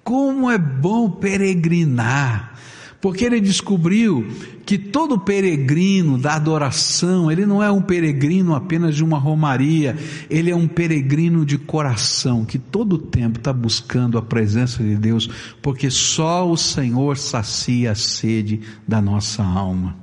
como 0.04 0.48
é 0.48 0.56
bom 0.56 1.10
peregrinar, 1.10 2.54
porque 3.00 3.24
ele 3.24 3.40
descobriu 3.40 4.28
que 4.64 4.78
todo 4.78 5.18
peregrino 5.18 6.16
da 6.16 6.34
adoração, 6.36 7.32
ele 7.32 7.44
não 7.44 7.60
é 7.60 7.68
um 7.68 7.82
peregrino 7.82 8.54
apenas 8.54 8.94
de 8.94 9.02
uma 9.02 9.18
romaria, 9.18 9.96
ele 10.30 10.52
é 10.52 10.56
um 10.56 10.68
peregrino 10.68 11.44
de 11.44 11.58
coração, 11.58 12.44
que 12.44 12.60
todo 12.60 12.92
o 12.92 12.98
tempo 12.98 13.40
está 13.40 13.52
buscando 13.52 14.16
a 14.16 14.22
presença 14.22 14.84
de 14.84 14.94
Deus, 14.94 15.28
porque 15.60 15.90
só 15.90 16.48
o 16.48 16.56
Senhor 16.56 17.18
sacia 17.18 17.90
a 17.90 17.96
sede 17.96 18.60
da 18.86 19.02
nossa 19.02 19.42
alma. 19.42 20.01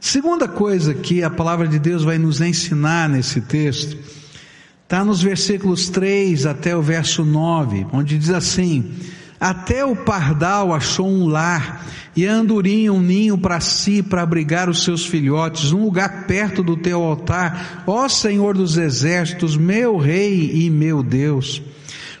Segunda 0.00 0.46
coisa 0.46 0.94
que 0.94 1.22
a 1.22 1.30
palavra 1.30 1.66
de 1.66 1.78
Deus 1.78 2.04
vai 2.04 2.18
nos 2.18 2.40
ensinar 2.40 3.08
nesse 3.08 3.40
texto, 3.40 3.96
está 4.82 5.04
nos 5.04 5.22
versículos 5.22 5.88
3 5.88 6.46
até 6.46 6.76
o 6.76 6.82
verso 6.82 7.24
9, 7.24 7.86
onde 7.92 8.18
diz 8.18 8.30
assim: 8.30 8.92
Até 9.40 9.84
o 9.84 9.96
pardal 9.96 10.72
achou 10.72 11.08
um 11.08 11.26
lar, 11.26 11.86
e 12.14 12.26
a 12.26 12.32
andorinha 12.32 12.92
um 12.92 13.00
ninho 13.00 13.36
para 13.36 13.58
si, 13.60 14.02
para 14.02 14.22
abrigar 14.22 14.68
os 14.68 14.84
seus 14.84 15.04
filhotes, 15.04 15.72
um 15.72 15.84
lugar 15.84 16.26
perto 16.26 16.62
do 16.62 16.76
teu 16.76 17.02
altar, 17.02 17.84
ó 17.86 18.08
Senhor 18.08 18.56
dos 18.56 18.76
exércitos, 18.76 19.56
meu 19.56 19.96
Rei 19.96 20.66
e 20.66 20.70
meu 20.70 21.02
Deus. 21.02 21.62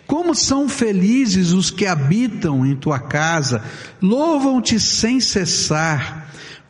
Como 0.06 0.34
são 0.34 0.68
felizes 0.68 1.50
os 1.50 1.70
que 1.70 1.84
habitam 1.84 2.64
em 2.64 2.76
tua 2.76 2.98
casa, 2.98 3.62
louvam-te 4.00 4.78
sem 4.78 5.18
cessar. 5.18 6.25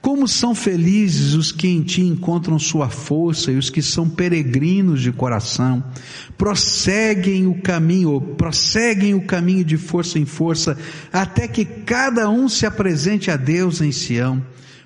Como 0.07 0.29
são 0.29 0.55
felizes 0.55 1.35
os 1.35 1.51
que 1.51 1.67
em 1.67 1.83
ti 1.83 2.01
encontram 2.01 2.61
sua 2.61 2.89
força 2.89 3.51
e 3.51 3.57
os 3.57 3.69
que 3.69 3.83
são 3.83 4.09
peregrinos 4.09 5.03
de 5.03 5.11
coração, 5.11 5.83
prosseguem 6.39 7.49
o 7.49 7.61
caminho, 7.61 8.21
prosseguem 8.21 9.15
o 9.15 9.23
caminho 9.23 9.65
de 9.65 9.77
força 9.77 10.17
em 10.17 10.25
força, 10.25 10.79
até 11.13 11.49
que 11.49 11.65
cada 11.65 12.31
um 12.31 12.49
se 12.49 12.65
apresente 12.65 13.33
a 13.33 13.37
Deus 13.37 13.81
em 13.81 13.91
Sião. 13.91 14.41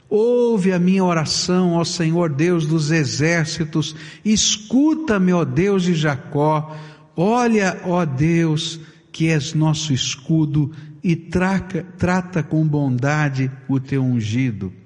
Ouve 0.09 0.73
a 0.73 0.79
minha 0.79 1.05
oração, 1.05 1.75
ó 1.75 1.85
Senhor 1.85 2.31
Deus 2.31 2.67
dos 2.67 2.91
exércitos, 2.91 3.95
escuta-me, 4.25 5.35
ó 5.35 5.45
Deus 5.45 5.83
de 5.83 5.95
Jacó, 5.95 6.75
olha, 7.15 7.79
ó 7.85 8.07
Deus, 8.07 8.81
que 9.13 9.29
és 9.29 9.53
nosso 9.53 9.93
escudo, 9.93 10.73
e 11.05 11.15
traca, 11.15 11.85
trata 11.99 12.43
com 12.43 12.67
bondade 12.67 13.53
o 13.69 13.79
teu 13.79 14.03
ungido. 14.03 14.80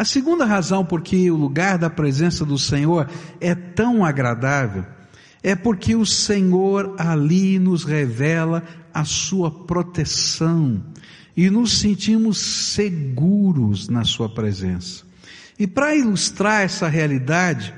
A 0.00 0.04
segunda 0.06 0.46
razão 0.46 0.82
por 0.82 1.02
que 1.02 1.30
o 1.30 1.36
lugar 1.36 1.76
da 1.76 1.90
presença 1.90 2.42
do 2.42 2.58
Senhor 2.58 3.06
é 3.38 3.54
tão 3.54 4.02
agradável 4.02 4.86
é 5.42 5.54
porque 5.54 5.94
o 5.94 6.06
Senhor 6.06 6.94
ali 6.96 7.58
nos 7.58 7.84
revela 7.84 8.64
a 8.94 9.04
sua 9.04 9.50
proteção 9.50 10.82
e 11.36 11.50
nos 11.50 11.80
sentimos 11.80 12.38
seguros 12.38 13.90
na 13.90 14.02
sua 14.02 14.26
presença. 14.26 15.04
E 15.58 15.66
para 15.66 15.94
ilustrar 15.94 16.62
essa 16.62 16.88
realidade, 16.88 17.74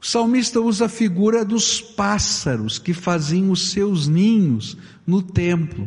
o 0.00 0.06
salmista 0.06 0.62
usa 0.62 0.86
a 0.86 0.88
figura 0.88 1.44
dos 1.44 1.78
pássaros 1.78 2.78
que 2.78 2.94
faziam 2.94 3.50
os 3.50 3.70
seus 3.70 4.08
ninhos 4.08 4.78
no 5.06 5.20
templo. 5.20 5.86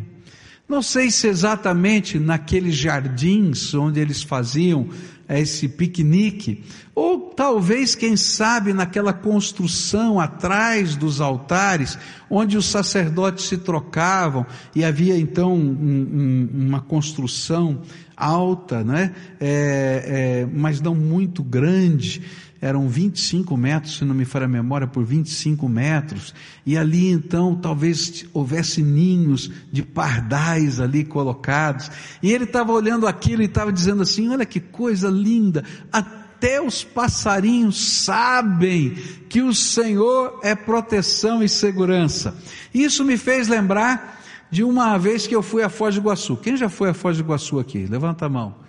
Não 0.69 0.83
sei 0.83 1.09
se 1.09 1.27
exatamente 1.27 2.19
naqueles 2.19 2.75
jardins 2.75 3.73
onde 3.73 3.99
eles 3.99 4.21
faziam 4.21 4.89
esse 5.35 5.67
piquenique, 5.67 6.63
ou 6.95 7.19
talvez, 7.19 7.95
quem 7.95 8.15
sabe, 8.15 8.73
naquela 8.73 9.11
construção 9.11 10.19
atrás 10.19 10.95
dos 10.95 11.19
altares, 11.19 11.97
onde 12.29 12.57
os 12.57 12.65
sacerdotes 12.65 13.45
se 13.45 13.57
trocavam 13.57 14.45
e 14.73 14.83
havia 14.85 15.17
então 15.17 15.53
um, 15.53 15.69
um, 15.69 16.49
uma 16.67 16.79
construção 16.79 17.81
alta, 18.15 18.83
né? 18.83 19.13
É, 19.39 20.45
é, 20.45 20.49
mas 20.51 20.81
não 20.81 20.95
muito 20.95 21.43
grande, 21.43 22.23
eram 22.61 22.87
25 22.87 23.55
metros, 23.55 23.97
se 23.97 24.05
não 24.05 24.15
me 24.15 24.25
falha 24.25 24.45
a 24.45 24.49
memória, 24.49 24.87
por 24.87 25.03
25 25.03 25.67
metros, 25.69 26.33
e 26.65 26.77
ali 26.77 27.09
então 27.09 27.55
talvez 27.55 28.25
houvesse 28.33 28.81
ninhos 28.81 29.51
de 29.71 29.83
pardais 29.83 30.79
ali 30.79 31.03
colocados, 31.03 31.91
e 32.21 32.31
ele 32.31 32.45
estava 32.45 32.71
olhando 32.71 33.07
aquilo 33.07 33.41
e 33.41 33.45
estava 33.45 33.71
dizendo 33.71 34.01
assim: 34.01 34.29
olha 34.29 34.45
que 34.45 34.59
coisa 34.59 35.09
linda, 35.09 35.63
até 35.91 36.61
os 36.61 36.83
passarinhos 36.83 38.03
sabem 38.03 38.95
que 39.29 39.41
o 39.41 39.53
Senhor 39.53 40.39
é 40.43 40.55
proteção 40.55 41.43
e 41.43 41.49
segurança. 41.49 42.35
Isso 42.73 43.03
me 43.03 43.17
fez 43.17 43.47
lembrar 43.47 44.17
de 44.49 44.63
uma 44.63 44.97
vez 44.97 45.27
que 45.27 45.35
eu 45.35 45.41
fui 45.41 45.63
a 45.63 45.69
Foz 45.69 45.95
do 45.95 46.01
Iguaçu. 46.01 46.37
Quem 46.37 46.55
já 46.55 46.69
foi 46.69 46.89
a 46.89 46.93
Foz 46.93 47.17
do 47.17 47.23
Iguaçu 47.23 47.59
aqui? 47.59 47.85
Levanta 47.85 48.25
a 48.25 48.29
mão. 48.29 48.66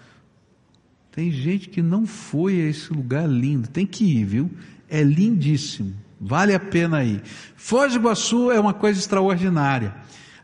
Tem 1.19 1.33
gente 1.33 1.69
que 1.69 1.83
não 1.83 2.07
foi 2.07 2.61
a 2.61 2.67
esse 2.67 2.93
lugar 2.93 3.29
lindo. 3.29 3.67
Tem 3.67 3.85
que 3.85 4.05
ir, 4.05 4.25
viu? 4.25 4.49
É 4.89 5.03
lindíssimo. 5.03 5.93
Vale 6.21 6.55
a 6.55 6.61
pena 6.61 7.03
ir. 7.03 7.21
Foz 7.57 7.93
do 7.93 7.99
Iguaçu 7.99 8.53
é 8.53 8.61
uma 8.61 8.73
coisa 8.73 9.01
extraordinária. 9.01 9.97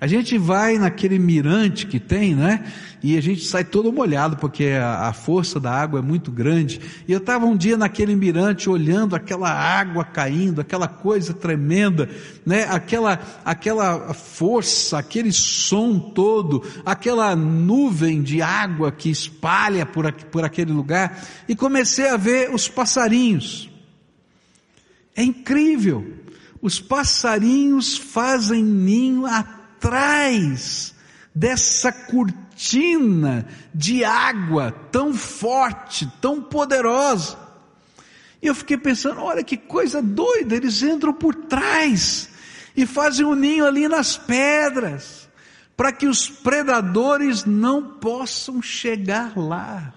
A 0.05 0.07
gente 0.07 0.37
vai 0.37 0.77
naquele 0.77 1.19
mirante 1.19 1.87
que 1.87 1.99
tem, 1.99 2.35
né? 2.35 2.71
E 3.03 3.17
a 3.17 3.23
gente 3.23 3.43
sai 3.47 3.65
todo 3.65 3.91
molhado 3.91 4.37
porque 4.37 4.67
a, 4.79 5.11
força 5.15 5.59
da 5.59 5.73
água 5.73 6.01
é 6.01 6.03
muito 6.03 6.31
grande. 6.31 6.79
E 7.09 7.13
eu 7.13 7.17
estava 7.17 7.47
um 7.47 7.57
dia 7.57 7.75
naquele 7.79 8.15
mirante 8.15 8.69
olhando 8.69 9.17
aquela 9.17 9.51
água 9.51 10.05
caindo, 10.05 10.61
aquela 10.61 10.87
coisa 10.87 11.33
tremenda, 11.33 12.07
né? 12.45 12.65
Aquela, 12.65 13.19
aquela 13.47 14.13
força, 14.13 14.99
aquele 14.99 15.33
som 15.33 15.99
todo, 15.99 16.63
aquela 16.85 17.35
nuvem 17.35 18.23
de 18.23 18.43
água 18.43 18.93
que 18.93 19.09
espalha 19.09 19.87
por, 19.87 20.13
por 20.13 20.45
aquele 20.45 20.73
lugar. 20.73 21.19
E 21.49 21.57
comecei 21.57 22.11
a 22.11 22.19
ver 22.19 22.55
os 22.55 22.69
passarinhos. 22.69 23.71
É 25.17 25.25
incrível. 25.25 26.07
Os 26.61 26.79
passarinhos 26.79 27.97
fazem 27.97 28.63
ninho 28.63 29.25
até 29.25 29.64
atrás 29.85 30.95
dessa 31.35 31.93
cortina 31.93 33.47
de 33.75 34.03
água 34.03 34.71
tão 34.91 35.13
forte, 35.13 36.11
tão 36.23 36.41
poderosa. 36.41 37.37
E 38.41 38.47
eu 38.47 38.55
fiquei 38.55 38.79
pensando, 38.79 39.21
olha 39.21 39.45
que 39.45 39.57
coisa 39.57 40.01
doida, 40.01 40.57
eles 40.57 40.83
entram 40.83 41.13
por 41.13 41.35
trás 41.35 42.31
e 42.75 42.87
fazem 42.87 43.27
um 43.27 43.35
ninho 43.35 43.67
ali 43.67 43.87
nas 43.87 44.17
pedras, 44.17 45.29
para 45.77 45.93
que 45.93 46.07
os 46.07 46.29
predadores 46.29 47.45
não 47.45 47.83
possam 47.83 48.63
chegar 48.63 49.37
lá, 49.37 49.93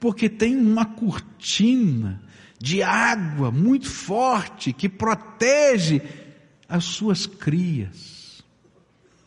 porque 0.00 0.28
tem 0.28 0.56
uma 0.56 0.86
cortina 0.86 2.22
de 2.58 2.82
água 2.82 3.50
muito 3.50 3.90
forte 3.90 4.72
que 4.72 4.88
protege 4.88 6.00
as 6.68 6.84
suas 6.84 7.26
crias 7.26 8.17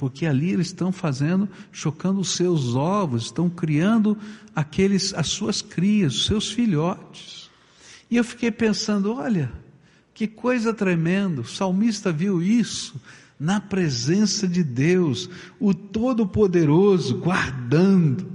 porque 0.02 0.26
ali 0.26 0.50
eles 0.50 0.66
estão 0.66 0.92
fazendo, 0.92 1.48
chocando 1.72 2.22
os 2.22 2.32
seus 2.32 2.74
ovos, 2.74 3.26
estão 3.26 3.48
criando 3.48 4.18
aqueles, 4.56 5.14
as 5.14 5.28
suas 5.28 5.62
crias, 5.62 6.16
os 6.16 6.26
seus 6.26 6.52
filhotes. 6.52 7.52
E 8.10 8.18
eu 8.18 8.24
fiquei 8.24 8.50
pensando, 8.50 9.14
olha, 9.14 9.52
que 10.12 10.26
coisa 10.26 10.74
tremenda, 10.74 11.42
o 11.42 11.46
salmista 11.46 12.12
viu 12.12 12.42
isso 12.42 13.00
na 13.40 13.62
presença 13.62 14.48
de 14.48 14.64
Deus, 14.64 15.30
o 15.60 15.72
Todo-Poderoso, 15.72 17.20
guardando. 17.20 18.26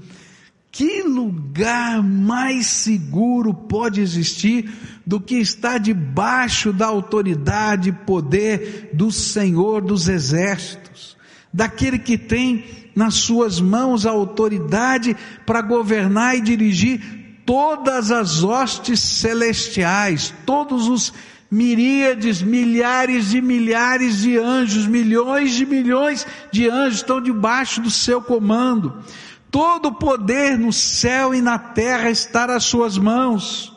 Que 0.71 1.03
lugar 1.03 2.01
mais 2.01 2.69
seguro 2.69 3.53
pode 3.53 4.01
existir 4.01 4.73
do 5.05 5.19
que 5.19 5.35
estar 5.35 5.79
debaixo 5.79 6.73
da 6.73 6.87
autoridade 6.87 7.89
e 7.89 7.93
poder 7.93 8.91
do 8.95 9.11
Senhor 9.11 9.83
dos 9.83 10.09
Exércitos? 10.09 11.16
Daquele 11.57 11.99
que 11.99 12.19
tem 12.19 12.67
nas 12.95 13.15
suas 13.15 13.59
mãos 13.59 14.05
a 14.05 14.11
autoridade 14.11 15.17
para 15.47 15.63
governar 15.63 16.37
e 16.37 16.43
dirigir 16.43 17.01
todas 17.47 18.13
as 18.13 18.45
hostes 18.45 19.01
celestiais, 19.01 20.35
todos 20.45 20.87
os 20.87 21.15
miríades, 21.51 22.43
milhares 22.43 23.31
de 23.31 23.41
milhares 23.41 24.19
de 24.19 24.37
anjos, 24.37 24.87
milhões 24.87 25.53
de 25.55 25.65
milhões 25.65 26.27
de 26.53 26.69
anjos 26.69 26.99
estão 26.99 27.23
debaixo 27.23 27.81
do 27.81 27.91
seu 27.91 28.21
comando. 28.21 29.03
Todo 29.51 29.87
o 29.87 29.95
poder 29.95 30.59
no 30.59 30.73
céu 30.75 31.35
e 31.35 31.41
na 31.41 31.59
terra 31.59 32.11
está 32.11 32.47
nas 32.47 32.65
suas 32.65 32.99
mãos. 32.99 33.73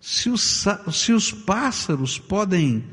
Se 0.00 0.30
os, 0.30 0.66
se 0.92 1.12
os 1.12 1.32
pássaros 1.32 2.16
podem 2.16 2.84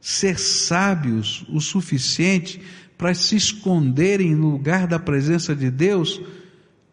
ser 0.00 0.36
sábios 0.38 1.44
o 1.48 1.60
suficiente 1.60 2.60
para 2.96 3.14
se 3.14 3.36
esconderem 3.36 4.34
no 4.34 4.50
lugar 4.50 4.86
da 4.86 4.98
presença 4.98 5.54
de 5.56 5.70
Deus, 5.70 6.20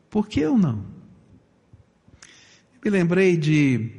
por 0.10 0.28
que 0.28 0.40
eu 0.40 0.58
não? 0.58 0.84
Me 2.84 2.90
lembrei 2.90 3.38
de 3.38 3.92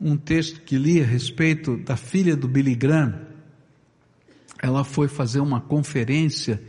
um 0.00 0.16
texto 0.16 0.60
que 0.62 0.76
li 0.76 1.00
a 1.00 1.04
respeito 1.04 1.76
da 1.76 1.96
filha 1.96 2.36
do 2.36 2.48
Billy 2.48 2.74
Graham. 2.74 3.20
Ela 4.62 4.84
foi 4.84 5.08
fazer 5.08 5.40
uma 5.40 5.60
conferência 5.60 6.62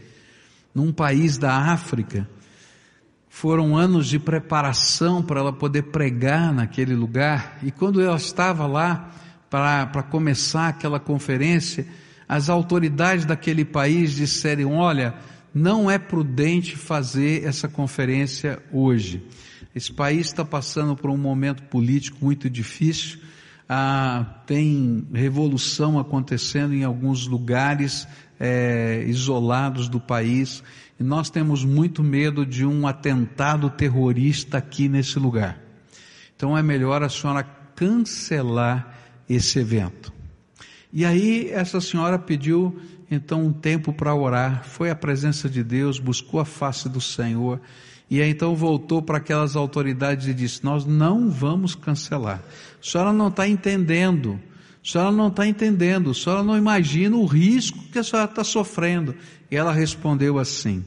num 0.74 0.93
país 0.93 1.38
da 1.38 1.54
África. 1.54 2.28
foram 3.34 3.78
anos 3.78 4.08
de 4.08 4.19
preparação 4.19 5.24
para 5.24 5.39
ela 5.39 5.54
poder 5.54 5.84
pregar 5.84 6.54
naquele 6.54 6.93
lugar, 6.93 7.58
e 7.63 7.71
quando 7.71 8.02
ela 8.02 8.17
estava 8.17 8.67
lá 8.67 9.10
para 9.50 10.04
começar 10.04 10.67
aquela 10.67 11.00
conferência, 11.00 11.88
as 12.32 12.50
autoridades 12.50 13.26
daquele 13.26 13.65
país 13.65 14.13
disseram: 14.13 14.78
Olha, 14.78 15.13
não 15.54 15.91
é 15.91 16.00
prudente 16.00 16.78
fazer 16.78 17.44
essa 17.44 17.67
conferência 17.67 18.58
hoje. 18.72 19.22
Esse 19.76 19.91
país 19.91 20.28
está 20.28 20.46
passando 20.46 20.96
por 20.96 21.10
um 21.10 21.17
momento 21.17 21.62
político 21.63 22.20
muito 22.22 22.50
difícil, 22.50 23.20
ah, 23.67 24.44
tem 24.46 25.06
revolução 25.13 26.00
acontecendo 26.00 26.74
em 26.74 26.86
alguns 26.86 27.28
lugares 27.28 28.08
é, 28.39 29.04
isolados 29.06 29.89
do 29.89 30.00
país, 30.00 30.63
e 30.98 31.04
nós 31.04 31.30
temos 31.30 31.65
muito 31.65 32.02
medo 32.02 32.46
de 32.46 32.65
um 32.65 32.88
atentado 32.88 33.70
terrorista 33.70 34.58
aqui 34.58 34.88
nesse 34.88 35.20
lugar. 35.20 35.60
Então 36.34 36.58
é 36.58 36.63
melhor 36.63 37.04
a 37.04 37.10
senhora 37.10 37.44
cancelar 37.76 38.96
esse 39.28 39.60
evento. 39.60 40.20
E 40.93 41.06
aí 41.06 41.49
essa 41.49 41.80
senhora 41.80 42.19
pediu 42.19 42.77
então 43.10 43.45
um 43.45 43.54
tempo 43.54 43.91
para 43.93 44.15
orar, 44.15 44.63
foi 44.63 44.89
à 44.89 44.95
presença 44.95 45.49
de 45.49 45.63
Deus, 45.63 45.99
buscou 45.99 46.39
a 46.39 46.45
face 46.45 46.88
do 46.88 47.01
Senhor, 47.01 47.60
e 48.10 48.21
aí 48.21 48.30
então 48.30 48.54
voltou 48.54 49.01
para 49.01 49.19
aquelas 49.19 49.56
autoridades 49.56 50.27
e 50.27 50.34
disse: 50.34 50.65
Nós 50.65 50.86
não 50.86 51.30
vamos 51.30 51.75
cancelar. 51.75 52.43
A 52.82 52.86
senhora 52.86 53.13
não 53.13 53.30
está 53.30 53.47
entendendo. 53.47 54.38
A 54.84 54.91
senhora 54.91 55.12
não 55.13 55.30
está 55.30 55.47
entendendo. 55.47 56.10
A 56.12 56.13
senhora 56.13 56.43
não 56.43 56.58
imagina 56.58 57.15
o 57.15 57.25
risco 57.25 57.80
que 57.89 57.97
a 57.97 58.04
senhora 58.04 58.30
está 58.30 58.43
sofrendo. 58.43 59.15
E 59.49 59.56
ela 59.56 59.71
respondeu 59.71 60.38
assim: 60.38 60.84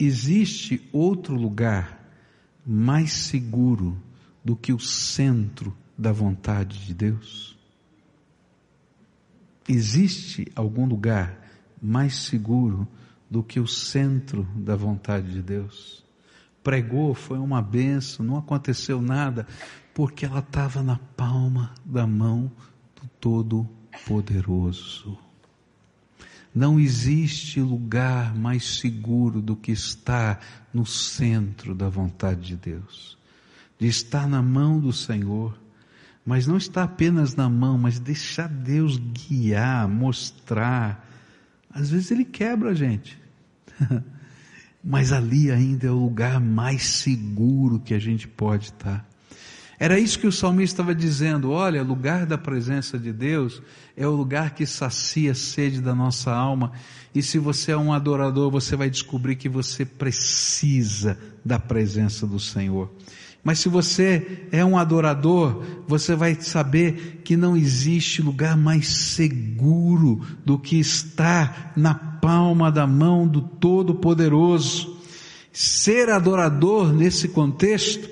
Existe 0.00 0.82
outro 0.92 1.36
lugar 1.36 2.10
mais 2.66 3.12
seguro 3.12 3.96
do 4.44 4.56
que 4.56 4.72
o 4.72 4.80
centro 4.80 5.72
da 5.96 6.10
vontade 6.10 6.86
de 6.86 6.92
Deus? 6.92 7.49
Existe 9.72 10.50
algum 10.56 10.84
lugar 10.84 11.38
mais 11.80 12.16
seguro 12.24 12.88
do 13.30 13.40
que 13.40 13.60
o 13.60 13.68
centro 13.68 14.42
da 14.56 14.74
vontade 14.74 15.32
de 15.32 15.40
Deus? 15.40 16.04
Pregou, 16.60 17.14
foi 17.14 17.38
uma 17.38 17.62
benção, 17.62 18.26
não 18.26 18.36
aconteceu 18.36 19.00
nada, 19.00 19.46
porque 19.94 20.26
ela 20.26 20.40
estava 20.40 20.82
na 20.82 20.98
palma 21.16 21.72
da 21.84 22.04
mão 22.04 22.50
do 23.00 23.06
Todo-Poderoso. 23.20 25.16
Não 26.52 26.80
existe 26.80 27.60
lugar 27.60 28.34
mais 28.34 28.80
seguro 28.80 29.40
do 29.40 29.54
que 29.54 29.70
estar 29.70 30.44
no 30.74 30.84
centro 30.84 31.76
da 31.76 31.88
vontade 31.88 32.40
de 32.40 32.56
Deus, 32.56 33.16
de 33.78 33.86
estar 33.86 34.26
na 34.26 34.42
mão 34.42 34.80
do 34.80 34.92
Senhor, 34.92 35.56
mas 36.24 36.46
não 36.46 36.56
está 36.56 36.84
apenas 36.84 37.34
na 37.34 37.48
mão, 37.48 37.78
mas 37.78 37.98
deixar 37.98 38.48
Deus 38.48 38.98
guiar, 38.98 39.88
mostrar. 39.88 41.08
Às 41.70 41.90
vezes 41.90 42.10
Ele 42.10 42.24
quebra 42.24 42.70
a 42.70 42.74
gente, 42.74 43.18
mas 44.84 45.12
ali 45.12 45.50
ainda 45.50 45.86
é 45.86 45.90
o 45.90 45.98
lugar 45.98 46.40
mais 46.40 46.86
seguro 46.86 47.80
que 47.80 47.94
a 47.94 47.98
gente 47.98 48.28
pode 48.28 48.66
estar. 48.66 49.08
Era 49.78 49.98
isso 49.98 50.18
que 50.18 50.26
o 50.26 50.32
salmista 50.32 50.74
estava 50.74 50.94
dizendo: 50.94 51.50
olha, 51.50 51.82
lugar 51.82 52.26
da 52.26 52.36
presença 52.36 52.98
de 52.98 53.14
Deus 53.14 53.62
é 53.96 54.06
o 54.06 54.10
lugar 54.10 54.54
que 54.54 54.66
sacia 54.66 55.32
a 55.32 55.34
sede 55.34 55.80
da 55.80 55.94
nossa 55.94 56.30
alma, 56.30 56.72
e 57.14 57.22
se 57.22 57.38
você 57.38 57.72
é 57.72 57.76
um 57.76 57.90
adorador, 57.90 58.50
você 58.50 58.76
vai 58.76 58.90
descobrir 58.90 59.36
que 59.36 59.48
você 59.48 59.86
precisa 59.86 61.18
da 61.42 61.58
presença 61.58 62.26
do 62.26 62.38
Senhor. 62.38 62.92
Mas 63.42 63.58
se 63.58 63.68
você 63.68 64.46
é 64.52 64.64
um 64.64 64.76
adorador, 64.76 65.64
você 65.88 66.14
vai 66.14 66.34
saber 66.34 67.22
que 67.24 67.36
não 67.36 67.56
existe 67.56 68.20
lugar 68.20 68.56
mais 68.56 68.88
seguro 68.88 70.20
do 70.44 70.58
que 70.58 70.78
estar 70.78 71.72
na 71.74 71.94
palma 71.94 72.70
da 72.70 72.86
mão 72.86 73.26
do 73.26 73.40
Todo-Poderoso. 73.40 74.98
Ser 75.52 76.10
adorador 76.10 76.92
nesse 76.92 77.28
contexto 77.28 78.08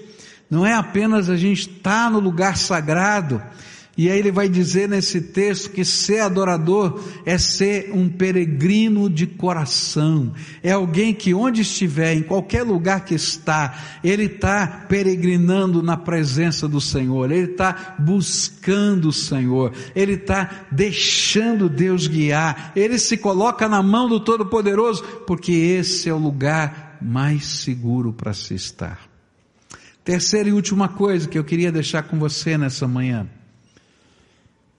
não 0.51 0.65
é 0.65 0.73
apenas 0.73 1.29
a 1.29 1.37
gente 1.37 1.69
estar 1.69 2.07
tá 2.07 2.11
no 2.11 2.21
lugar 2.21 2.57
sagrado, 2.57 3.43
e 3.99 4.09
aí 4.09 4.21
ele 4.21 4.31
vai 4.31 4.49
dizer 4.49 4.89
nesse 4.89 5.21
texto 5.21 5.71
que 5.71 5.85
ser 5.85 6.21
adorador 6.21 7.03
é 7.27 7.37
ser 7.37 7.91
um 7.93 8.09
peregrino 8.09 9.11
de 9.11 9.27
coração. 9.27 10.33
É 10.63 10.71
alguém 10.71 11.13
que 11.13 11.35
onde 11.35 11.63
estiver, 11.63 12.15
em 12.15 12.23
qualquer 12.23 12.63
lugar 12.63 13.05
que 13.05 13.17
está, 13.17 13.77
ele 14.05 14.27
está 14.27 14.87
peregrinando 14.89 15.83
na 15.83 15.97
presença 15.97 16.69
do 16.69 16.81
Senhor. 16.81 17.33
Ele 17.33 17.51
está 17.51 17.97
buscando 17.99 19.09
o 19.09 19.13
Senhor. 19.13 19.73
Ele 19.97 20.13
está 20.13 20.69
deixando 20.71 21.69
Deus 21.69 22.07
guiar. 22.07 22.71
Ele 22.77 23.01
se 23.01 23.17
coloca 23.17 23.69
na 23.69 23.83
mão 23.83 24.09
do 24.09 24.21
Todo-Poderoso, 24.21 25.03
porque 25.27 25.51
esse 25.51 26.09
é 26.09 26.15
o 26.15 26.19
lugar 26.19 26.99
mais 27.03 27.47
seguro 27.47 28.13
para 28.13 28.33
se 28.33 28.55
estar. 28.55 29.01
Terceira 30.05 30.49
e 30.49 30.53
última 30.53 30.87
coisa 30.87 31.27
que 31.27 31.37
eu 31.37 31.43
queria 31.43 31.73
deixar 31.73 32.05
com 32.05 32.17
você 32.17 32.57
nessa 32.57 32.87
manhã 32.87 33.29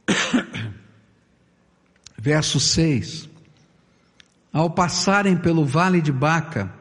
Verso 2.17 2.59
6. 2.59 3.29
Ao 4.51 4.69
passarem 4.69 5.37
pelo 5.37 5.65
vale 5.65 6.01
de 6.01 6.11
Baca, 6.11 6.73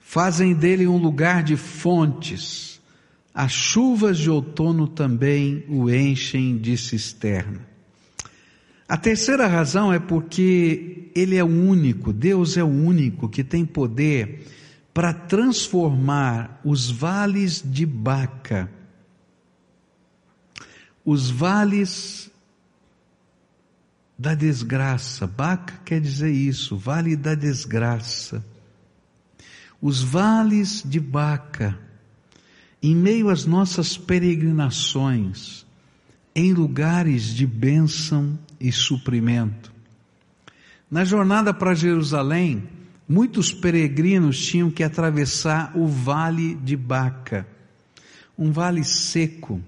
fazem 0.00 0.54
dele 0.54 0.86
um 0.86 0.96
lugar 0.96 1.42
de 1.42 1.56
fontes. 1.56 2.80
As 3.34 3.52
chuvas 3.52 4.18
de 4.18 4.30
outono 4.30 4.86
também 4.86 5.64
o 5.68 5.90
enchem 5.90 6.58
de 6.58 6.76
cisterna. 6.76 7.66
A 8.88 8.96
terceira 8.96 9.46
razão 9.46 9.92
é 9.92 9.98
porque 9.98 11.10
ele 11.14 11.36
é 11.36 11.44
o 11.44 11.46
único, 11.46 12.12
Deus 12.12 12.56
é 12.56 12.64
o 12.64 12.68
único 12.68 13.28
que 13.28 13.44
tem 13.44 13.64
poder 13.64 14.46
para 14.94 15.12
transformar 15.12 16.60
os 16.64 16.90
vales 16.90 17.62
de 17.64 17.84
Baca, 17.84 18.70
os 21.04 21.30
vales 21.30 22.30
da 24.18 24.34
desgraça. 24.34 25.26
Baca 25.26 25.74
quer 25.84 26.00
dizer 26.00 26.32
isso, 26.32 26.76
vale 26.76 27.14
da 27.14 27.34
desgraça. 27.34 28.44
Os 29.80 30.02
vales 30.02 30.82
de 30.84 30.98
Baca, 30.98 31.78
em 32.82 32.96
meio 32.96 33.30
às 33.30 33.46
nossas 33.46 33.96
peregrinações, 33.96 35.64
em 36.34 36.52
lugares 36.52 37.26
de 37.34 37.46
bênção 37.46 38.36
e 38.60 38.72
suprimento. 38.72 39.72
Na 40.90 41.04
jornada 41.04 41.54
para 41.54 41.74
Jerusalém, 41.74 42.68
muitos 43.08 43.52
peregrinos 43.52 44.44
tinham 44.44 44.70
que 44.70 44.82
atravessar 44.82 45.76
o 45.76 45.86
vale 45.86 46.56
de 46.56 46.76
Baca, 46.76 47.46
um 48.36 48.50
vale 48.50 48.82
seco, 48.82 49.62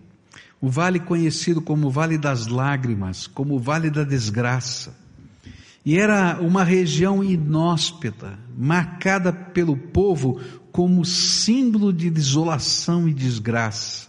o 0.61 0.69
vale 0.69 1.01
conhecido 1.01 1.63
como 1.63 1.91
Vale 1.91 2.19
das 2.19 2.47
Lágrimas, 2.47 3.27
como 3.27 3.59
Vale 3.59 3.91
da 3.91 4.05
Desgraça. 4.05 4.95
E 5.85 5.99
era 5.99 6.39
uma 6.41 6.63
região 6.63 7.25
inóspita, 7.25 8.39
marcada 8.57 9.33
pelo 9.33 9.77
povo 9.77 10.39
como 10.71 11.05
símbolo 11.05 11.93
de 11.93 12.11
desolação 12.11 13.09
e 13.09 13.15
desgraça. 13.15 14.09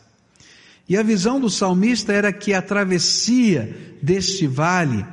E 0.90 0.98
a 0.98 1.04
visão 1.04 1.40
do 1.40 1.50
salmista 1.50 2.12
era 2.12 2.34
que 2.34 2.54
a 2.54 2.62
travessia 2.62 3.96
deste 4.02 4.46
vale, 4.46 5.06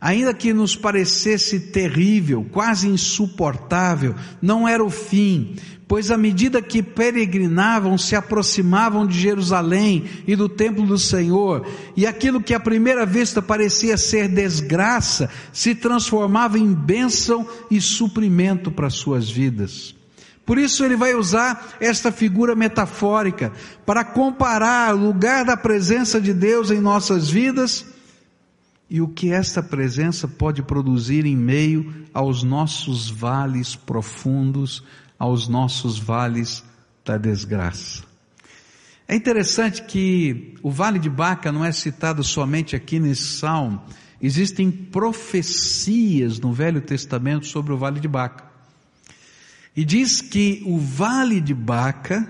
ainda 0.00 0.32
que 0.32 0.52
nos 0.52 0.76
parecesse 0.76 1.58
terrível, 1.58 2.46
quase 2.52 2.88
insuportável, 2.88 4.14
não 4.40 4.66
era 4.66 4.82
o 4.82 4.90
fim, 4.90 5.56
pois 5.88 6.10
à 6.10 6.16
medida 6.16 6.62
que 6.62 6.82
peregrinavam, 6.82 7.98
se 7.98 8.14
aproximavam 8.14 9.06
de 9.06 9.18
Jerusalém 9.18 10.04
e 10.26 10.36
do 10.36 10.48
templo 10.48 10.86
do 10.86 10.98
Senhor, 10.98 11.66
e 11.96 12.06
aquilo 12.06 12.40
que 12.40 12.54
à 12.54 12.60
primeira 12.60 13.04
vista 13.04 13.42
parecia 13.42 13.96
ser 13.96 14.28
desgraça, 14.28 15.28
se 15.52 15.74
transformava 15.74 16.58
em 16.58 16.72
bênção 16.72 17.46
e 17.70 17.80
suprimento 17.80 18.70
para 18.70 18.90
suas 18.90 19.28
vidas. 19.28 19.96
Por 20.46 20.58
isso 20.58 20.82
ele 20.82 20.96
vai 20.96 21.14
usar 21.14 21.76
esta 21.78 22.10
figura 22.10 22.54
metafórica 22.54 23.52
para 23.84 24.04
comparar 24.04 24.94
o 24.94 24.98
lugar 24.98 25.44
da 25.44 25.56
presença 25.56 26.18
de 26.18 26.32
Deus 26.32 26.70
em 26.70 26.80
nossas 26.80 27.28
vidas 27.28 27.84
e 28.90 29.00
o 29.00 29.08
que 29.08 29.30
esta 29.30 29.62
presença 29.62 30.26
pode 30.26 30.62
produzir 30.62 31.26
em 31.26 31.36
meio 31.36 32.06
aos 32.12 32.42
nossos 32.42 33.10
vales 33.10 33.76
profundos, 33.76 34.82
aos 35.18 35.46
nossos 35.46 35.98
vales 35.98 36.64
da 37.04 37.18
desgraça. 37.18 38.02
É 39.06 39.14
interessante 39.14 39.82
que 39.82 40.54
o 40.62 40.70
vale 40.70 40.98
de 40.98 41.08
Baca 41.08 41.50
não 41.50 41.64
é 41.64 41.72
citado 41.72 42.22
somente 42.22 42.76
aqui 42.76 42.98
nesse 42.98 43.38
salmo, 43.38 43.82
existem 44.20 44.70
profecias 44.70 46.38
no 46.38 46.52
Velho 46.52 46.80
Testamento 46.80 47.46
sobre 47.46 47.72
o 47.72 47.78
vale 47.78 48.00
de 48.00 48.08
Baca. 48.08 48.44
E 49.76 49.84
diz 49.84 50.20
que 50.20 50.62
o 50.66 50.78
vale 50.78 51.40
de 51.40 51.54
Baca 51.54 52.28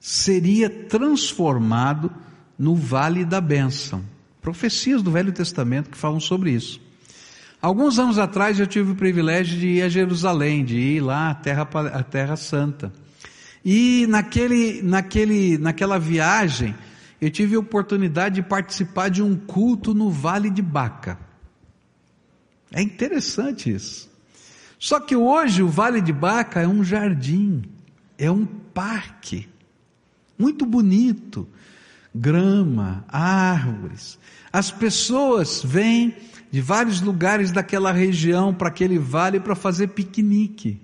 seria 0.00 0.70
transformado 0.70 2.10
no 2.58 2.74
vale 2.74 3.24
da 3.24 3.40
bênção. 3.40 4.11
Profecias 4.42 5.02
do 5.02 5.10
Velho 5.12 5.32
Testamento 5.32 5.88
que 5.88 5.96
falam 5.96 6.18
sobre 6.18 6.50
isso. 6.50 6.80
Alguns 7.60 8.00
anos 8.00 8.18
atrás 8.18 8.58
eu 8.58 8.66
tive 8.66 8.90
o 8.90 8.96
privilégio 8.96 9.56
de 9.56 9.68
ir 9.68 9.82
a 9.82 9.88
Jerusalém, 9.88 10.64
de 10.64 10.76
ir 10.76 11.00
lá 11.00 11.30
à 11.30 11.34
Terra, 11.34 11.62
à 11.92 12.02
terra 12.02 12.36
Santa. 12.36 12.92
E 13.64 14.04
naquele, 14.08 14.82
naquele, 14.82 15.56
naquela 15.58 15.96
viagem, 15.96 16.74
eu 17.20 17.30
tive 17.30 17.54
a 17.54 17.60
oportunidade 17.60 18.34
de 18.34 18.42
participar 18.42 19.08
de 19.10 19.22
um 19.22 19.36
culto 19.36 19.94
no 19.94 20.10
Vale 20.10 20.50
de 20.50 20.60
Baca. 20.60 21.16
É 22.72 22.82
interessante 22.82 23.72
isso. 23.72 24.10
Só 24.76 24.98
que 24.98 25.14
hoje 25.14 25.62
o 25.62 25.68
Vale 25.68 26.00
de 26.00 26.12
Baca 26.12 26.60
é 26.60 26.66
um 26.66 26.82
jardim, 26.82 27.62
é 28.18 28.28
um 28.28 28.44
parque, 28.44 29.48
muito 30.36 30.66
bonito, 30.66 31.46
grama, 32.14 33.04
árvores. 33.08 34.18
As 34.52 34.70
pessoas 34.70 35.62
vêm 35.64 36.14
de 36.50 36.60
vários 36.60 37.00
lugares 37.00 37.50
daquela 37.50 37.92
região 37.92 38.52
para 38.52 38.68
aquele 38.68 38.98
vale 38.98 39.40
para 39.40 39.54
fazer 39.54 39.88
piquenique. 39.88 40.80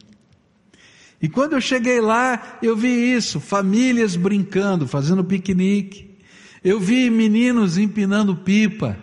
E 1.21 1.29
quando 1.29 1.55
eu 1.55 1.61
cheguei 1.61 2.01
lá, 2.01 2.59
eu 2.63 2.77
vi 2.77 3.13
isso, 3.13 3.41
famílias 3.41 4.17
brincando, 4.17 4.87
fazendo 4.87 5.25
piquenique. 5.25 6.17
Eu 6.63 6.81
vi 6.81 7.11
meninos 7.11 7.77
empinando 7.77 8.37
pipa. 8.37 8.97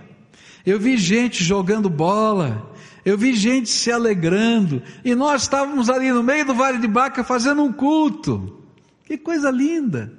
Eu 0.65 0.79
vi 0.79 0.97
gente 0.97 1.43
jogando 1.43 1.89
bola. 1.89 2.73
Eu 3.03 3.17
vi 3.17 3.35
gente 3.35 3.69
se 3.69 3.91
alegrando. 3.91 4.81
E 5.03 5.13
nós 5.13 5.43
estávamos 5.43 5.89
ali 5.89 6.11
no 6.11 6.23
meio 6.23 6.45
do 6.45 6.55
Vale 6.55 6.79
de 6.79 6.88
Baca 6.88 7.23
fazendo 7.23 7.63
um 7.63 7.71
culto. 7.71 8.63
Que 9.05 9.17
coisa 9.17 9.51
linda. 9.51 10.11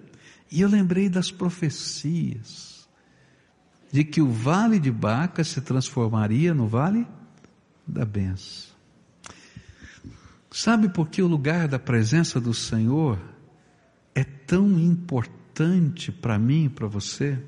E 0.56 0.62
eu 0.62 0.70
lembrei 0.70 1.10
das 1.10 1.30
profecias 1.30 2.88
de 3.92 4.02
que 4.02 4.22
o 4.22 4.32
Vale 4.32 4.78
de 4.78 4.90
Baca 4.90 5.44
se 5.44 5.60
transformaria 5.60 6.54
no 6.54 6.66
Vale 6.66 7.06
da 7.86 8.06
Benção. 8.06 8.74
Sabe 10.50 10.88
por 10.88 11.10
que 11.10 11.20
o 11.20 11.26
lugar 11.26 11.68
da 11.68 11.78
presença 11.78 12.40
do 12.40 12.54
Senhor 12.54 13.18
é 14.14 14.24
tão 14.24 14.80
importante 14.80 16.10
para 16.10 16.38
mim 16.38 16.64
e 16.64 16.68
para 16.70 16.86
você? 16.86 17.38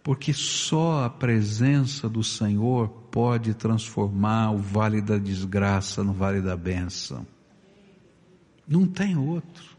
Porque 0.00 0.32
só 0.32 1.04
a 1.04 1.10
presença 1.10 2.08
do 2.08 2.22
Senhor 2.22 2.90
pode 3.10 3.54
transformar 3.54 4.52
o 4.52 4.58
vale 4.58 5.02
da 5.02 5.18
desgraça 5.18 6.04
no 6.04 6.12
vale 6.12 6.40
da 6.40 6.56
bênção. 6.56 7.26
Não 8.68 8.86
tem 8.86 9.16
outro. 9.16 9.77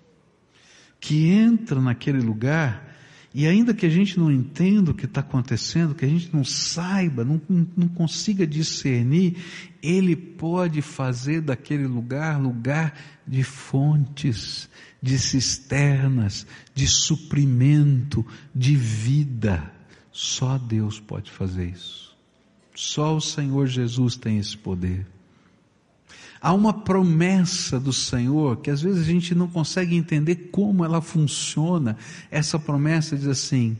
Que 0.99 1.29
entra 1.29 1.81
naquele 1.81 2.19
lugar 2.19 2.89
e 3.33 3.45
ainda 3.45 3.75
que 3.75 3.85
a 3.85 3.89
gente 3.89 4.19
não 4.19 4.31
entenda 4.31 4.89
o 4.89 4.93
que 4.93 5.05
está 5.05 5.21
acontecendo, 5.21 5.93
que 5.93 6.03
a 6.03 6.09
gente 6.09 6.33
não 6.33 6.43
saiba, 6.43 7.23
não, 7.23 7.39
não 7.77 7.87
consiga 7.87 8.45
discernir, 8.45 9.37
Ele 9.83 10.15
pode 10.15 10.81
fazer 10.81 11.41
daquele 11.41 11.85
lugar 11.85 12.41
lugar 12.41 12.93
de 13.27 13.43
fontes, 13.43 14.67
de 15.01 15.19
cisternas, 15.19 16.47
de 16.73 16.87
suprimento, 16.87 18.25
de 18.53 18.75
vida. 18.75 19.71
Só 20.11 20.57
Deus 20.57 20.99
pode 20.99 21.29
fazer 21.29 21.69
isso. 21.69 22.17
Só 22.75 23.15
o 23.15 23.21
Senhor 23.21 23.67
Jesus 23.67 24.15
tem 24.15 24.39
esse 24.39 24.57
poder. 24.57 25.05
Há 26.41 26.53
uma 26.53 26.73
promessa 26.73 27.79
do 27.79 27.91
Senhor 27.91 28.57
que 28.57 28.69
às 28.69 28.81
vezes 28.81 29.01
a 29.01 29.11
gente 29.11 29.35
não 29.35 29.47
consegue 29.47 29.95
entender 29.95 30.49
como 30.51 30.85
ela 30.85 31.01
funciona. 31.01 31.97
Essa 32.31 32.57
promessa 32.57 33.17
diz 33.17 33.27
assim: 33.27 33.77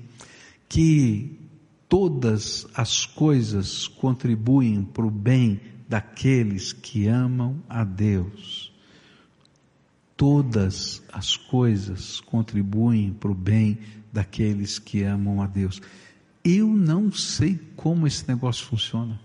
que 0.67 1.39
todas 1.88 2.67
as 2.74 3.06
coisas 3.06 3.88
contribuem 3.88 4.84
para 4.84 5.06
o 5.06 5.12
bem 5.12 5.60
daqueles 5.88 6.72
que 6.72 7.08
amam 7.08 7.63
a 7.67 7.84
Deus. 7.84 8.72
Todas 10.15 11.02
as 11.12 11.36
coisas 11.36 12.19
contribuem 12.19 13.13
para 13.13 13.32
o 13.32 13.36
bem 13.36 13.80
daqueles 14.12 14.78
que 14.78 15.02
amam 15.02 15.41
a 15.41 15.48
Deus. 15.48 15.82
Eu 16.43 16.67
não 16.67 17.12
sei 17.12 17.60
como 17.76 18.06
esse 18.06 18.28
negócio 18.28 18.65
funciona. 18.65 19.19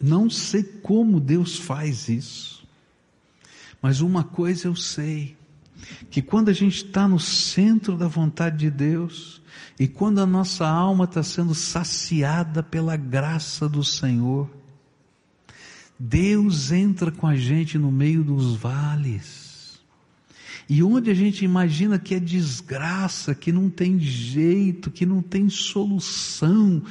Não 0.00 0.28
sei 0.28 0.62
como 0.62 1.20
Deus 1.20 1.58
faz 1.58 2.08
isso, 2.08 2.66
mas 3.80 4.00
uma 4.00 4.24
coisa 4.24 4.68
eu 4.68 4.76
sei, 4.76 5.36
que 6.10 6.22
quando 6.22 6.48
a 6.48 6.52
gente 6.52 6.86
está 6.86 7.06
no 7.06 7.20
centro 7.20 7.96
da 7.96 8.08
vontade 8.08 8.58
de 8.58 8.70
Deus, 8.70 9.42
e 9.78 9.88
quando 9.88 10.20
a 10.20 10.26
nossa 10.26 10.66
alma 10.66 11.04
está 11.04 11.22
sendo 11.22 11.54
saciada 11.54 12.62
pela 12.62 12.96
graça 12.96 13.68
do 13.68 13.82
Senhor, 13.82 14.48
Deus 15.98 16.72
entra 16.72 17.10
com 17.10 17.26
a 17.26 17.36
gente 17.36 17.78
no 17.78 17.90
meio 17.90 18.22
dos 18.22 18.56
vales. 18.56 19.80
E 20.68 20.82
onde 20.82 21.10
a 21.10 21.14
gente 21.14 21.44
imagina 21.44 21.98
que 21.98 22.14
é 22.14 22.20
desgraça, 22.20 23.34
que 23.34 23.52
não 23.52 23.68
tem 23.68 23.98
jeito, 23.98 24.90
que 24.90 25.04
não 25.04 25.20
tem 25.20 25.48
solução, 25.48 26.82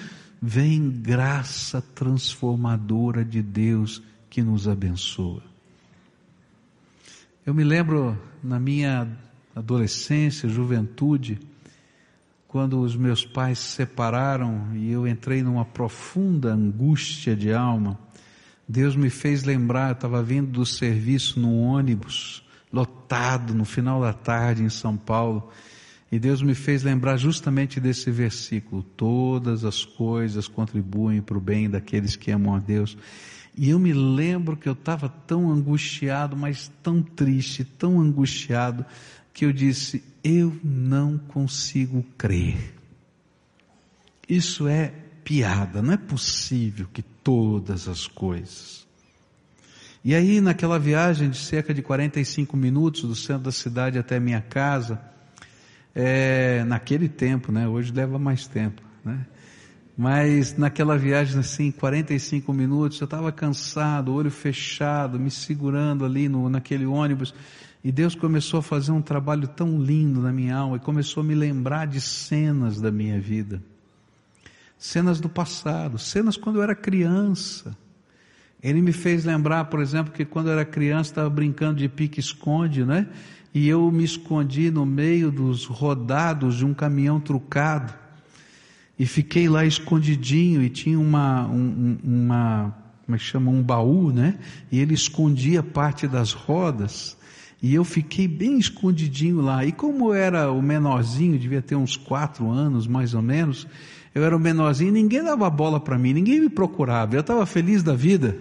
vem 0.45 0.91
graça 0.91 1.81
transformadora 1.81 3.23
de 3.23 3.41
Deus 3.41 4.03
que 4.29 4.41
nos 4.41 4.67
abençoa. 4.67 5.41
Eu 7.45 7.53
me 7.53 7.63
lembro 7.63 8.21
na 8.43 8.59
minha 8.59 9.07
adolescência, 9.55 10.49
juventude, 10.49 11.39
quando 12.45 12.81
os 12.81 12.93
meus 12.93 13.25
pais 13.25 13.57
se 13.57 13.75
separaram 13.75 14.75
e 14.75 14.91
eu 14.91 15.07
entrei 15.07 15.41
numa 15.41 15.63
profunda 15.63 16.51
angústia 16.51 17.37
de 17.37 17.53
alma, 17.53 17.97
Deus 18.67 18.97
me 18.97 19.09
fez 19.09 19.45
lembrar, 19.45 19.91
eu 19.91 19.93
estava 19.93 20.21
vindo 20.21 20.51
do 20.51 20.65
serviço 20.65 21.39
num 21.39 21.61
ônibus 21.61 22.43
lotado 22.71 23.55
no 23.55 23.63
final 23.63 24.01
da 24.01 24.11
tarde 24.11 24.61
em 24.61 24.69
São 24.69 24.97
Paulo, 24.97 25.49
e 26.13 26.19
Deus 26.19 26.43
me 26.43 26.53
fez 26.53 26.83
lembrar 26.83 27.17
justamente 27.17 27.79
desse 27.79 28.11
versículo: 28.11 28.83
todas 28.83 29.65
as 29.65 29.83
coisas 29.83 30.47
contribuem 30.47 31.23
para 31.23 31.35
o 31.35 31.41
bem 31.41 31.67
daqueles 31.67 32.15
que 32.15 32.29
amam 32.29 32.53
a 32.53 32.59
Deus. 32.59 32.95
E 33.57 33.71
eu 33.71 33.79
me 33.79 33.93
lembro 33.93 34.55
que 34.55 34.69
eu 34.69 34.73
estava 34.73 35.09
tão 35.09 35.51
angustiado, 35.51 36.37
mas 36.37 36.71
tão 36.83 37.01
triste, 37.01 37.63
tão 37.63 37.99
angustiado, 37.99 38.85
que 39.33 39.43
eu 39.43 39.51
disse: 39.51 40.03
eu 40.23 40.55
não 40.63 41.17
consigo 41.17 42.05
crer. 42.15 42.75
Isso 44.29 44.67
é 44.67 44.93
piada, 45.23 45.81
não 45.81 45.93
é 45.93 45.97
possível 45.97 46.87
que 46.93 47.01
todas 47.01 47.87
as 47.87 48.05
coisas. 48.05 48.85
E 50.05 50.13
aí, 50.13 50.39
naquela 50.39 50.77
viagem 50.77 51.31
de 51.31 51.37
cerca 51.37 51.73
de 51.73 51.81
45 51.81 52.55
minutos 52.55 53.01
do 53.01 53.15
centro 53.15 53.45
da 53.45 53.51
cidade 53.51 53.97
até 53.97 54.19
minha 54.19 54.41
casa, 54.41 55.11
é, 55.95 56.63
naquele 56.65 57.07
tempo, 57.07 57.51
né? 57.51 57.67
Hoje 57.67 57.91
leva 57.91 58.17
mais 58.17 58.47
tempo, 58.47 58.81
né? 59.03 59.25
Mas 59.95 60.57
naquela 60.57 60.97
viagem 60.97 61.39
assim, 61.39 61.69
45 61.69 62.51
minutos, 62.51 62.99
eu 62.99 63.05
estava 63.05 63.31
cansado, 63.31 64.13
olho 64.13 64.31
fechado, 64.31 65.19
me 65.19 65.29
segurando 65.29 66.03
ali 66.03 66.27
no, 66.27 66.49
naquele 66.49 66.85
ônibus, 66.85 67.33
e 67.83 67.91
Deus 67.91 68.15
começou 68.15 68.59
a 68.59 68.63
fazer 68.63 68.91
um 68.91 69.01
trabalho 69.01 69.47
tão 69.47 69.79
lindo 69.79 70.19
na 70.21 70.31
minha 70.31 70.55
alma 70.55 70.77
e 70.77 70.79
começou 70.79 71.21
a 71.21 71.23
me 71.23 71.35
lembrar 71.35 71.85
de 71.85 72.01
cenas 72.01 72.81
da 72.81 72.89
minha 72.91 73.19
vida. 73.19 73.61
Cenas 74.77 75.19
do 75.19 75.29
passado, 75.29 75.99
cenas 75.99 76.37
quando 76.37 76.55
eu 76.57 76.63
era 76.63 76.73
criança. 76.73 77.77
Ele 78.61 78.81
me 78.81 78.93
fez 78.93 79.25
lembrar, 79.25 79.65
por 79.65 79.81
exemplo, 79.81 80.13
que 80.13 80.23
quando 80.23 80.47
eu 80.47 80.53
era 80.53 80.65
criança 80.65 81.11
estava 81.11 81.29
brincando 81.29 81.75
de 81.75 81.89
pique-esconde, 81.89 82.85
né? 82.85 83.07
E 83.53 83.67
eu 83.69 83.91
me 83.91 84.03
escondi 84.03 84.71
no 84.71 84.85
meio 84.85 85.31
dos 85.31 85.65
rodados 85.65 86.57
de 86.57 86.65
um 86.65 86.73
caminhão 86.73 87.19
trucado 87.19 87.93
e 88.97 89.05
fiquei 89.05 89.47
lá 89.47 89.65
escondidinho 89.65 90.61
e 90.63 90.69
tinha 90.69 90.99
uma, 90.99 91.45
um, 91.47 91.97
uma 92.03 92.75
como 93.05 93.15
é 93.15 93.19
que 93.19 93.25
chama, 93.25 93.51
um 93.51 93.61
baú, 93.61 94.11
né? 94.11 94.39
E 94.71 94.79
ele 94.79 94.93
escondia 94.93 95.61
parte 95.61 96.07
das 96.07 96.31
rodas 96.31 97.17
e 97.61 97.73
eu 97.75 97.83
fiquei 97.83 98.27
bem 98.27 98.57
escondidinho 98.57 99.41
lá. 99.41 99.65
E 99.65 99.71
como 99.71 100.09
eu 100.09 100.13
era 100.13 100.51
o 100.51 100.61
menorzinho, 100.61 101.37
devia 101.37 101.61
ter 101.61 101.75
uns 101.75 101.95
quatro 101.95 102.49
anos 102.49 102.87
mais 102.87 103.13
ou 103.13 103.21
menos, 103.21 103.67
eu 104.15 104.23
era 104.23 104.35
o 104.35 104.39
menorzinho, 104.39 104.91
ninguém 104.91 105.23
dava 105.23 105.49
bola 105.49 105.79
para 105.79 105.97
mim, 105.97 106.13
ninguém 106.13 106.39
me 106.39 106.49
procurava. 106.49 107.15
Eu 107.15 107.21
estava 107.21 107.45
feliz 107.45 107.83
da 107.83 107.95
vida 107.95 108.39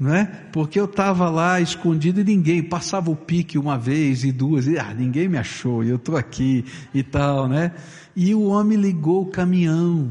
não 0.00 0.14
é? 0.14 0.24
Porque 0.50 0.80
eu 0.80 0.86
estava 0.86 1.28
lá 1.28 1.60
escondido 1.60 2.22
e 2.22 2.24
ninguém 2.24 2.62
passava 2.62 3.10
o 3.10 3.16
pique 3.16 3.58
uma 3.58 3.76
vez 3.76 4.24
e 4.24 4.32
duas 4.32 4.66
e 4.66 4.78
ah, 4.78 4.94
ninguém 4.94 5.28
me 5.28 5.36
achou 5.36 5.84
e 5.84 5.90
eu 5.90 5.96
estou 5.96 6.16
aqui 6.16 6.64
e 6.94 7.02
tal, 7.02 7.46
né? 7.46 7.72
E 8.16 8.34
o 8.34 8.44
homem 8.44 8.78
ligou 8.78 9.22
o 9.22 9.30
caminhão 9.30 10.10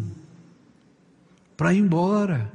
para 1.57 1.73
ir 1.73 1.79
embora. 1.79 2.51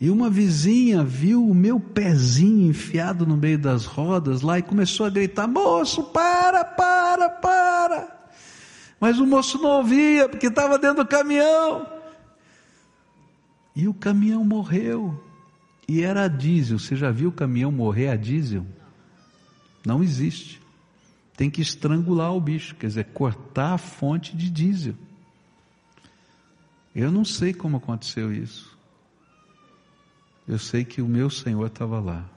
E 0.00 0.10
uma 0.10 0.28
vizinha 0.28 1.02
viu 1.04 1.48
o 1.48 1.54
meu 1.54 1.78
pezinho 1.78 2.68
enfiado 2.68 3.24
no 3.24 3.36
meio 3.36 3.58
das 3.58 3.86
rodas 3.86 4.42
lá 4.42 4.58
e 4.58 4.62
começou 4.62 5.06
a 5.06 5.10
gritar: 5.10 5.46
Moço, 5.46 6.02
para, 6.02 6.64
para, 6.64 7.30
para. 7.30 8.16
Mas 9.00 9.18
o 9.18 9.26
moço 9.26 9.62
não 9.62 9.70
ouvia 9.70 10.28
porque 10.28 10.48
estava 10.48 10.76
dentro 10.76 11.04
do 11.04 11.08
caminhão. 11.08 11.86
E 13.74 13.86
o 13.86 13.94
caminhão 13.94 14.44
morreu. 14.44 15.25
E 15.88 16.02
era 16.02 16.24
a 16.24 16.28
diesel. 16.28 16.78
Você 16.78 16.96
já 16.96 17.10
viu 17.10 17.28
o 17.28 17.32
caminhão 17.32 17.70
morrer 17.70 18.08
a 18.08 18.16
diesel? 18.16 18.66
Não 19.84 20.02
existe. 20.02 20.60
Tem 21.36 21.50
que 21.50 21.60
estrangular 21.60 22.34
o 22.34 22.40
bicho, 22.40 22.74
quer 22.74 22.86
dizer, 22.86 23.04
cortar 23.06 23.74
a 23.74 23.78
fonte 23.78 24.36
de 24.36 24.50
diesel. 24.50 24.94
Eu 26.94 27.12
não 27.12 27.24
sei 27.24 27.52
como 27.52 27.76
aconteceu 27.76 28.32
isso. 28.32 28.76
Eu 30.48 30.58
sei 30.58 30.84
que 30.84 31.02
o 31.02 31.08
meu 31.08 31.28
Senhor 31.28 31.66
estava 31.66 32.00
lá. 32.00 32.28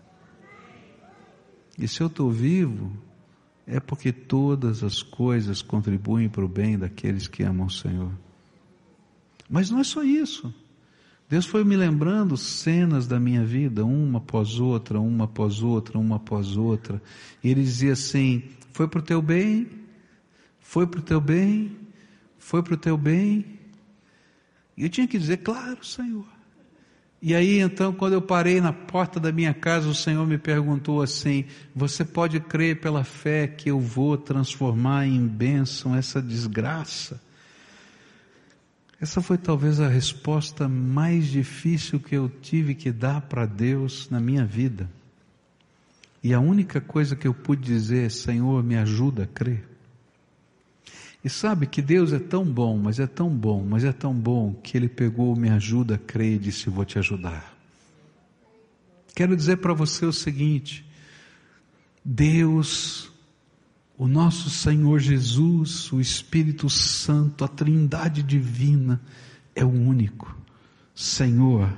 E 1.78 1.88
se 1.88 2.02
eu 2.02 2.08
estou 2.08 2.30
vivo, 2.30 2.92
é 3.66 3.80
porque 3.80 4.12
todas 4.12 4.84
as 4.84 5.02
coisas 5.02 5.62
contribuem 5.62 6.28
para 6.28 6.44
o 6.44 6.48
bem 6.48 6.78
daqueles 6.78 7.28
que 7.28 7.42
amam 7.44 7.68
o 7.68 7.72
Senhor. 7.72 8.12
Mas 9.50 9.70
não 9.70 9.80
é 9.80 9.84
só 9.84 10.04
isso. 10.04 10.54
Deus 11.30 11.46
foi 11.46 11.64
me 11.64 11.78
lembrando 11.78 12.36
cenas 12.36 13.06
da 13.06 13.20
minha 13.20 13.46
vida, 13.46 13.86
uma 13.86 14.18
após 14.18 14.60
outra, 14.60 15.00
uma 15.00 15.26
após 15.26 15.62
outra, 15.62 16.00
uma 16.00 16.16
após 16.16 16.58
outra. 16.58 17.00
E 17.44 17.52
ele 17.52 17.62
dizia 17.62 17.94
assim: 17.94 18.42
foi 18.74 18.88
para 18.88 19.00
o 19.00 19.04
teu 19.04 19.22
bem, 19.22 19.68
foi 20.60 20.88
para 20.88 21.00
o 21.00 21.04
teu 21.04 21.22
bem, 21.22 21.78
foi 22.40 22.64
para 22.64 22.74
o 22.74 22.78
teu 22.78 22.98
bem. 22.98 23.46
E 24.76 24.84
eu 24.84 24.90
tinha 24.90 25.08
que 25.08 25.20
dizer, 25.20 25.38
claro, 25.38 25.86
Senhor. 25.86 26.26
E 27.22 27.36
aí 27.36 27.60
então, 27.60 27.94
quando 27.94 28.14
eu 28.14 28.22
parei 28.22 28.60
na 28.60 28.74
porta 28.74 29.20
da 29.20 29.32
minha 29.32 29.54
casa, 29.54 29.88
o 29.88 29.94
Senhor 29.94 30.26
me 30.26 30.40
perguntou 30.40 31.00
assim: 31.00 31.46
Você 31.76 32.04
pode 32.04 32.40
crer 32.40 32.80
pela 32.80 33.04
fé 33.04 33.46
que 33.46 33.70
eu 33.70 33.80
vou 33.80 34.18
transformar 34.18 35.06
em 35.06 35.28
bênção 35.28 35.94
essa 35.94 36.20
desgraça? 36.20 37.22
Essa 39.02 39.22
foi 39.22 39.38
talvez 39.38 39.80
a 39.80 39.88
resposta 39.88 40.68
mais 40.68 41.28
difícil 41.28 42.00
que 42.00 42.16
eu 42.16 42.30
tive 42.30 42.76
que 42.76 42.92
dar 42.92 43.22
para 43.22 43.46
Deus 43.46 44.10
na 44.10 44.20
minha 44.20 44.46
vida. 44.46 44.90
E 46.22 46.34
a 46.34 46.40
única 46.40 46.82
coisa 46.82 47.16
que 47.16 47.28
eu 47.28 47.34
pude 47.34 47.64
dizer 47.64 48.08
é: 48.08 48.10
Senhor, 48.10 48.62
me 48.62 48.76
ajuda 48.76 49.24
a 49.24 49.28
crer. 49.28 49.66
E 51.24 51.30
sabe 51.30 51.66
que 51.66 51.82
Deus 51.82 52.12
é 52.12 52.20
tão 52.20 52.46
bom, 52.46 52.78
mas 52.78 53.00
é 53.00 53.08
tão 53.08 53.30
bom, 53.30 53.64
mas 53.64 53.84
é 53.84 53.92
tão 53.92 54.14
bom 54.14 54.54
que 54.54 54.78
Ele 54.78 54.90
pegou, 54.90 55.36
me 55.36 55.50
ajuda 55.50 55.96
a 55.96 55.98
crer 55.98 56.36
e 56.36 56.40
disse: 56.40 56.70
Vou 56.70 56.84
te 56.84 57.00
ajudar. 57.00 57.58
Quero 59.16 59.36
dizer 59.36 59.58
para 59.58 59.74
você 59.74 60.06
o 60.06 60.14
seguinte: 60.14 60.86
Deus, 62.04 63.09
o 64.00 64.08
nosso 64.08 64.50
Senhor 64.50 64.98
Jesus, 64.98 65.92
o 65.92 66.00
Espírito 66.00 66.70
Santo, 66.70 67.44
a 67.44 67.50
Trindade 67.50 68.24
Divina, 68.24 69.02
é 69.54 69.66
o 69.66 69.70
único 69.70 70.34
Senhor 70.96 71.70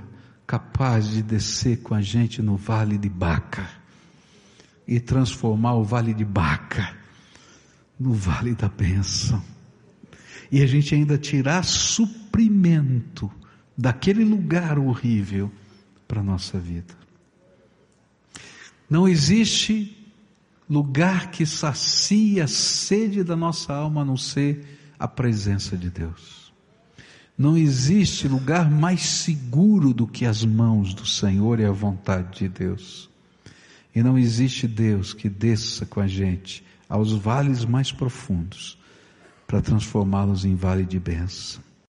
capaz 0.46 1.10
de 1.10 1.24
descer 1.24 1.82
com 1.82 1.96
a 1.96 2.02
gente 2.02 2.40
no 2.40 2.56
vale 2.56 2.96
de 2.96 3.10
Baca 3.10 3.68
e 4.88 5.00
transformar 5.00 5.74
o 5.74 5.84
vale 5.84 6.14
de 6.14 6.24
Baca 6.24 6.96
no 8.00 8.14
vale 8.14 8.54
da 8.54 8.70
bênção. 8.70 9.44
E 10.52 10.62
a 10.62 10.68
gente 10.68 10.94
ainda 10.94 11.18
tirar 11.18 11.64
suprimento 11.64 13.32
daquele 13.76 14.24
lugar 14.24 14.78
horrível 14.78 15.52
para 16.08 16.20
a 16.20 16.24
nossa 16.24 16.60
vida. 16.60 16.94
Não 18.88 19.08
existe 19.08 20.01
lugar 20.72 21.32
que 21.32 21.46
sacia 21.46 22.46
a 22.46 22.48
sede 22.48 23.26
da 23.26 23.36
nossa 23.36 23.74
alma 23.74 24.04
a 24.04 24.06
não 24.06 24.16
ser 24.16 24.94
a 24.98 25.06
presença 25.06 25.76
de 25.76 25.90
Deus. 25.90 26.54
Não 27.38 27.58
existe 27.58 28.26
lugar 28.26 28.72
mais 28.72 29.02
seguro 29.02 29.94
do 29.94 30.08
que 30.08 30.26
as 30.26 30.46
mãos 30.46 30.94
do 30.94 31.06
Senhor 31.06 31.60
e 31.60 31.66
a 31.66 31.72
vontade 31.74 32.40
de 32.40 32.48
Deus. 32.48 33.10
E 33.94 34.02
não 34.02 34.18
existe 34.18 34.66
Deus 34.66 35.14
que 35.14 35.28
desça 35.28 35.86
com 35.86 36.00
a 36.00 36.08
gente 36.08 36.64
aos 36.88 37.12
vales 37.12 37.66
mais 37.66 37.92
profundos, 37.92 38.78
para 39.46 39.62
transformá-los 39.62 40.46
em 40.46 40.56
vale 40.56 40.86
de 40.86 41.00
bênção. 41.00 41.62